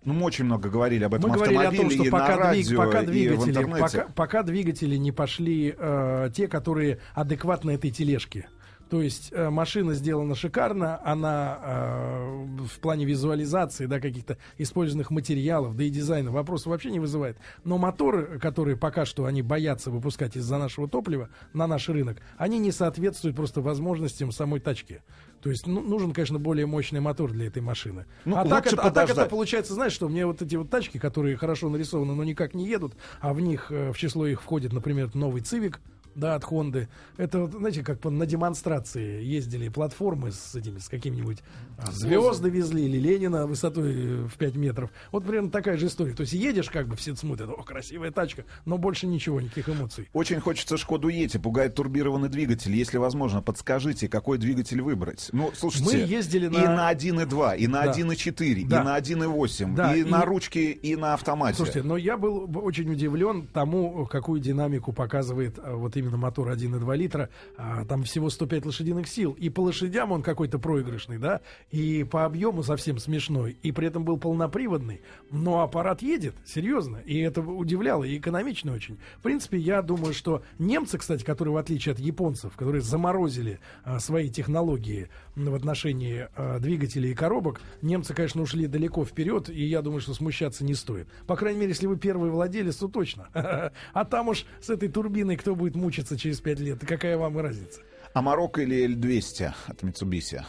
Ну, 0.04 0.14
мы 0.14 0.24
очень 0.24 0.46
много 0.46 0.70
говорили 0.70 1.04
об 1.04 1.16
этом 1.16 1.30
Мы 1.30 1.36
говорили 1.36 1.58
о 1.58 1.68
автомобиле 1.68 1.90
том, 1.90 1.92
что 1.92 2.08
и 2.08 2.10
пока, 2.10 2.28
на 2.28 2.34
двиг- 2.34 2.46
радио, 2.46 2.78
пока 2.78 3.02
и 3.02 3.06
в 3.06 3.10
двигатели, 3.10 3.64
пока, 3.64 4.08
пока 4.16 4.44
двигатели 4.44 4.96
не 4.96 5.12
пошли 5.12 5.76
э, 5.78 6.30
те, 6.34 6.48
которые 6.48 7.00
адекватны 7.14 7.72
этой 7.72 7.92
тележке. 7.92 8.48
То 8.90 9.02
есть 9.02 9.30
э, 9.32 9.50
машина 9.50 9.94
сделана 9.94 10.36
шикарно, 10.36 11.00
она 11.04 11.60
э, 11.62 12.46
в 12.66 12.80
плане 12.80 13.06
визуализации, 13.06 13.86
да, 13.86 14.00
каких-то 14.00 14.38
использованных 14.58 15.12
материалов, 15.12 15.76
да 15.76 15.84
и 15.84 15.90
дизайна 15.90 16.32
вопросов 16.32 16.68
вообще 16.68 16.92
не 16.92 17.00
вызывает. 17.00 17.38
Но 17.64 17.78
моторы, 17.78 18.40
которые 18.40 18.78
пока 18.78 19.06
что 19.06 19.26
они 19.26 19.42
боятся 19.42 19.92
выпускать 19.92 20.38
из-за 20.38 20.58
нашего 20.58 20.88
топлива 20.88 21.30
на 21.54 21.68
наш 21.68 21.90
рынок, 21.90 22.18
они 22.38 22.60
не 22.60 22.72
соответствуют 22.72 23.36
просто 23.36 23.62
возможностям 23.62 24.32
самой 24.32 24.60
тачки. 24.60 25.02
То 25.42 25.50
есть 25.50 25.68
ну, 25.68 25.82
нужен, 25.82 26.14
конечно, 26.14 26.40
более 26.40 26.66
мощный 26.66 27.00
мотор 27.00 27.32
для 27.32 27.48
этой 27.48 27.62
машины. 27.62 28.06
Ну, 28.26 28.38
а, 28.38 28.46
так 28.46 28.68
это, 28.68 28.82
а 28.82 28.92
так 28.92 29.10
это 29.10 29.26
получается, 29.26 29.74
знаешь, 29.74 29.94
что 29.94 30.10
мне 30.10 30.26
вот 30.26 30.42
эти 30.42 30.56
вот 30.56 30.70
тачки, 30.70 30.98
которые 30.98 31.38
хорошо 31.38 31.70
нарисованы, 31.70 32.16
но 32.16 32.24
никак 32.24 32.54
не 32.54 32.68
едут, 32.68 32.94
а 33.20 33.34
в 33.34 33.42
них, 33.42 33.68
э, 33.70 33.92
в 33.92 33.98
число 33.98 34.26
их 34.26 34.42
входит, 34.42 34.74
например, 34.74 35.14
новый 35.14 35.42
Цивик, 35.42 35.80
да, 36.18 36.36
от 36.36 36.44
Хонды. 36.44 36.90
Это, 37.16 37.40
вот, 37.42 37.52
знаете, 37.52 37.84
как 37.84 38.04
на 38.04 38.26
демонстрации 38.26 39.24
ездили 39.24 39.70
платформы 39.70 40.32
с 40.32 40.56
этими, 40.56 40.80
с 40.80 40.90
какими-нибудь 40.90 41.38
а, 41.78 41.92
звезды 41.92 42.50
везли 42.50 42.86
или 42.86 42.98
Ленина 42.98 43.46
высотой 43.46 43.94
э, 43.94 44.28
в 44.28 44.36
5 44.38 44.56
метров. 44.56 44.90
Вот 45.12 45.24
примерно 45.24 45.52
такая 45.52 45.78
же 45.78 45.86
история. 45.88 46.14
То 46.14 46.22
есть 46.22 46.34
едешь, 46.34 46.70
как 46.70 46.88
бы 46.88 46.96
все 46.96 47.16
смотрят, 47.16 47.50
о, 47.50 47.62
красивая 47.64 48.12
тачка, 48.12 48.46
но 48.66 48.78
больше 48.78 49.06
ничего, 49.08 49.40
никаких 49.40 49.70
эмоций. 49.70 50.10
Очень 50.14 50.40
хочется 50.40 50.76
Шкоду 50.78 51.08
Ети, 51.08 51.38
пугает 51.38 51.76
турбированный 51.76 52.30
двигатель. 52.30 52.76
Если 52.76 52.98
возможно, 52.98 53.42
подскажите, 53.44 54.10
какой 54.10 54.40
двигатель 54.40 54.82
выбрать. 54.82 55.30
Ну, 55.32 55.52
слушайте, 55.56 55.98
Мы 55.98 56.04
ездили 56.04 56.48
и 56.48 56.50
на- 56.50 56.76
на 56.76 56.90
1.2, 56.90 57.56
и 57.58 57.68
на 57.68 57.84
Да. 57.84 57.92
1.4, 57.92 58.66
Да. 58.68 58.82
и 58.82 58.84
на 58.84 58.96
1.8, 58.96 59.76
Да, 59.76 59.96
и, 59.96 60.02
и- 60.02 60.04
на 60.04 60.26
ручке, 60.26 60.72
и 60.72 60.96
на 60.96 61.14
автомате. 61.14 61.58
Слушайте, 61.58 61.84
но 61.84 61.96
я 61.96 62.18
был 62.18 62.50
очень 62.64 62.92
удивлен 62.92 63.46
тому, 63.48 64.08
какую 64.08 64.40
динамику 64.42 64.94
показывает 64.94 65.60
а, 65.62 65.76
вот 65.76 65.96
именно 65.96 66.07
мотор 66.16 66.50
1,2 66.50 66.96
литра. 66.96 67.30
А, 67.58 67.84
Там 67.86 68.04
всего 68.04 68.30
105 68.30 68.66
лошадиных 68.66 69.08
сил. 69.08 69.34
И 69.34 69.50
по 69.50 69.62
лошадям 69.62 70.12
он 70.12 70.22
какой-то 70.22 70.60
проигрышный, 70.60 71.18
да, 71.18 71.42
и 71.72 72.04
по 72.04 72.24
объему 72.24 72.64
совсем 72.64 73.00
смешной. 73.00 73.58
И 73.64 73.72
при 73.72 73.88
этом 73.88 74.06
был 74.06 74.18
полноприводный. 74.18 75.02
Но 75.32 75.62
аппарат 75.62 76.02
едет, 76.02 76.36
серьезно. 76.46 76.98
И 76.98 77.18
это 77.20 77.42
удивляло, 77.42 78.04
и 78.04 78.18
экономично 78.18 78.74
очень. 78.74 79.00
В 79.20 79.24
принципе, 79.24 79.58
я 79.58 79.82
думаю, 79.82 80.14
что 80.14 80.44
немцы, 80.60 80.98
кстати, 80.98 81.24
которые, 81.24 81.54
в 81.54 81.58
отличие 81.58 81.94
от 81.94 82.00
японцев, 82.00 82.56
которые 82.56 82.82
заморозили 82.82 83.60
а, 83.84 84.00
свои 84.00 84.30
технологии 84.30 85.10
в 85.36 85.56
отношении 85.56 86.28
а, 86.36 86.60
двигателей 86.60 87.12
и 87.12 87.16
коробок, 87.16 87.62
немцы, 87.82 88.14
конечно, 88.14 88.42
ушли 88.42 88.68
далеко 88.68 89.04
вперед, 89.04 89.50
и 89.50 89.64
я 89.66 89.82
думаю, 89.82 90.02
что 90.02 90.14
смущаться 90.14 90.64
не 90.64 90.76
стоит. 90.76 91.08
По 91.26 91.36
крайней 91.36 91.60
мере, 91.60 91.72
если 91.72 91.88
вы 91.88 91.98
первый 91.98 92.30
владелец, 92.30 92.76
то 92.78 92.88
точно. 92.88 93.30
А 93.94 94.06
там 94.06 94.30
уж 94.30 94.46
с 94.62 94.70
этой 94.70 94.90
турбиной 94.90 95.38
кто 95.38 95.56
будет 95.56 95.76
мучиться 95.76 95.97
через 96.04 96.40
пять 96.40 96.60
лет, 96.60 96.80
какая 96.86 97.18
вам 97.18 97.38
разница? 97.40 97.82
А 98.14 98.22
Марокко 98.22 98.62
или 98.62 98.88
L200 98.88 99.54
от 99.68 99.84
Mitsubishi? 99.84 100.42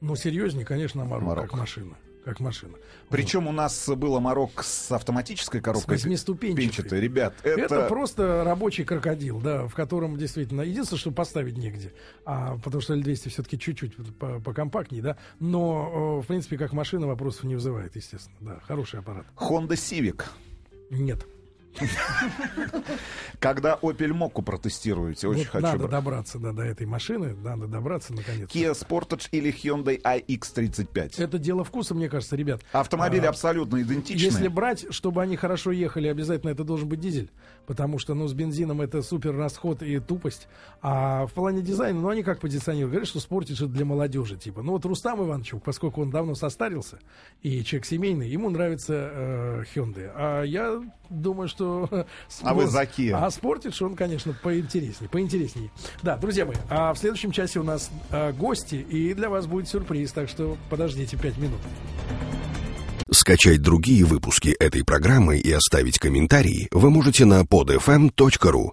Ну, 0.00 0.16
серьезнее, 0.16 0.64
конечно, 0.66 1.02
Амаро, 1.02 1.20
как 1.20 1.28
Марокко. 1.28 1.56
машина. 1.56 1.96
Как 2.24 2.40
машина. 2.40 2.74
Причем 3.10 3.46
у 3.48 3.52
нас 3.52 3.86
был 3.86 4.18
Марокко 4.18 4.62
с 4.62 4.90
автоматической 4.92 5.60
коробкой. 5.60 5.98
С 5.98 6.02
восьмиступенчатой. 6.04 6.64
Пенчатой. 6.64 7.00
Ребят, 7.00 7.34
это... 7.42 7.60
Это... 7.60 7.86
просто 7.86 8.44
рабочий 8.44 8.84
крокодил, 8.84 9.40
да, 9.40 9.66
в 9.66 9.74
котором 9.74 10.16
действительно 10.16 10.62
единственное, 10.62 11.00
что 11.00 11.10
поставить 11.10 11.58
негде, 11.58 11.92
а, 12.24 12.56
потому 12.64 12.80
что 12.80 12.94
L200 12.94 13.28
все-таки 13.28 13.58
чуть-чуть 13.58 14.16
по- 14.16 14.40
покомпактнее, 14.40 15.02
да, 15.02 15.16
но, 15.38 16.22
в 16.22 16.26
принципе, 16.26 16.56
как 16.56 16.72
машина 16.72 17.06
вопросов 17.06 17.44
не 17.44 17.56
вызывает, 17.56 17.94
естественно, 17.94 18.36
да, 18.40 18.60
хороший 18.60 19.00
аппарат. 19.00 19.26
Honda 19.36 19.72
Civic. 19.72 20.24
Нет. 20.88 21.26
Когда 23.38 23.78
Opel 23.82 24.10
Mokka 24.10 24.42
протестируете, 24.42 25.28
очень 25.28 25.44
хочу. 25.44 25.64
надо 25.66 25.78
брать. 25.78 25.90
добраться 25.90 26.38
до 26.38 26.62
этой 26.62 26.86
машины, 26.86 27.34
надо 27.34 27.66
добраться 27.66 28.12
наконец. 28.14 28.48
Kia 28.48 28.72
Sportage 28.72 29.28
или 29.32 29.52
Hyundai 29.52 30.00
iX35. 30.00 31.22
Это 31.22 31.38
дело 31.38 31.64
вкуса, 31.64 31.94
мне 31.94 32.08
кажется, 32.08 32.36
ребят. 32.36 32.62
Автомобили 32.72 33.26
А, 33.26 33.30
абсолютно 33.30 33.82
идентичны. 33.82 34.24
Если 34.24 34.48
брать, 34.48 34.86
чтобы 34.90 35.22
они 35.22 35.36
хорошо 35.36 35.72
ехали, 35.72 36.08
обязательно 36.08 36.50
это 36.50 36.64
должен 36.64 36.88
быть 36.88 37.00
дизель. 37.00 37.30
Потому 37.66 37.98
что, 37.98 38.14
ну, 38.14 38.28
с 38.28 38.34
бензином 38.34 38.80
это 38.80 39.02
супер 39.02 39.36
расход 39.36 39.82
и 39.82 39.98
тупость. 39.98 40.48
А 40.82 41.26
в 41.26 41.32
плане 41.32 41.62
дизайна, 41.62 42.00
ну, 42.00 42.08
они 42.08 42.22
как 42.22 42.40
позиционируют? 42.40 42.92
Говорят, 42.92 43.08
что 43.08 43.20
спортить 43.20 43.56
это 43.56 43.66
для 43.66 43.84
молодежи, 43.84 44.36
типа. 44.36 44.62
Ну, 44.62 44.72
вот 44.72 44.84
Рустам 44.84 45.24
Ивановичу, 45.24 45.60
поскольку 45.60 46.02
он 46.02 46.10
давно 46.10 46.34
состарился, 46.34 46.98
и 47.42 47.64
человек 47.64 47.86
семейный, 47.86 48.28
ему 48.28 48.50
нравится 48.50 49.10
э, 49.12 49.64
Hyundai. 49.74 50.10
А 50.14 50.42
я 50.42 50.80
думаю, 51.10 51.48
что... 51.48 51.63
А 52.42 52.54
вы 52.54 52.66
за 52.66 52.82
Kia. 52.82 53.14
А 53.14 53.30
спортишь 53.30 53.80
он, 53.82 53.94
конечно, 53.94 54.36
поинтереснее, 54.42 55.08
поинтереснее. 55.08 55.70
Да, 56.02 56.16
друзья 56.16 56.44
мои, 56.44 56.56
а 56.68 56.92
в 56.92 56.98
следующем 56.98 57.32
часе 57.32 57.60
у 57.60 57.62
нас 57.62 57.90
э, 58.10 58.32
гости, 58.32 58.76
и 58.76 59.14
для 59.14 59.28
вас 59.28 59.46
будет 59.46 59.68
сюрприз, 59.68 60.12
так 60.12 60.28
что 60.28 60.56
подождите 60.70 61.16
пять 61.16 61.38
минут. 61.38 61.60
Скачать 63.10 63.60
другие 63.60 64.04
выпуски 64.04 64.48
этой 64.48 64.84
программы 64.84 65.38
и 65.38 65.52
оставить 65.52 65.98
комментарии 65.98 66.68
вы 66.70 66.90
можете 66.90 67.24
на 67.24 67.42
podfm.ru. 67.42 68.72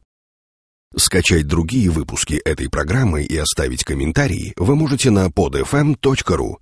Скачать 0.96 1.48
другие 1.48 1.90
выпуски 1.90 2.34
этой 2.34 2.70
программы 2.70 3.24
и 3.24 3.38
оставить 3.38 3.84
комментарии 3.84 4.54
вы 4.58 4.76
можете 4.76 5.10
на 5.10 5.28
podfm.ru. 5.28 6.58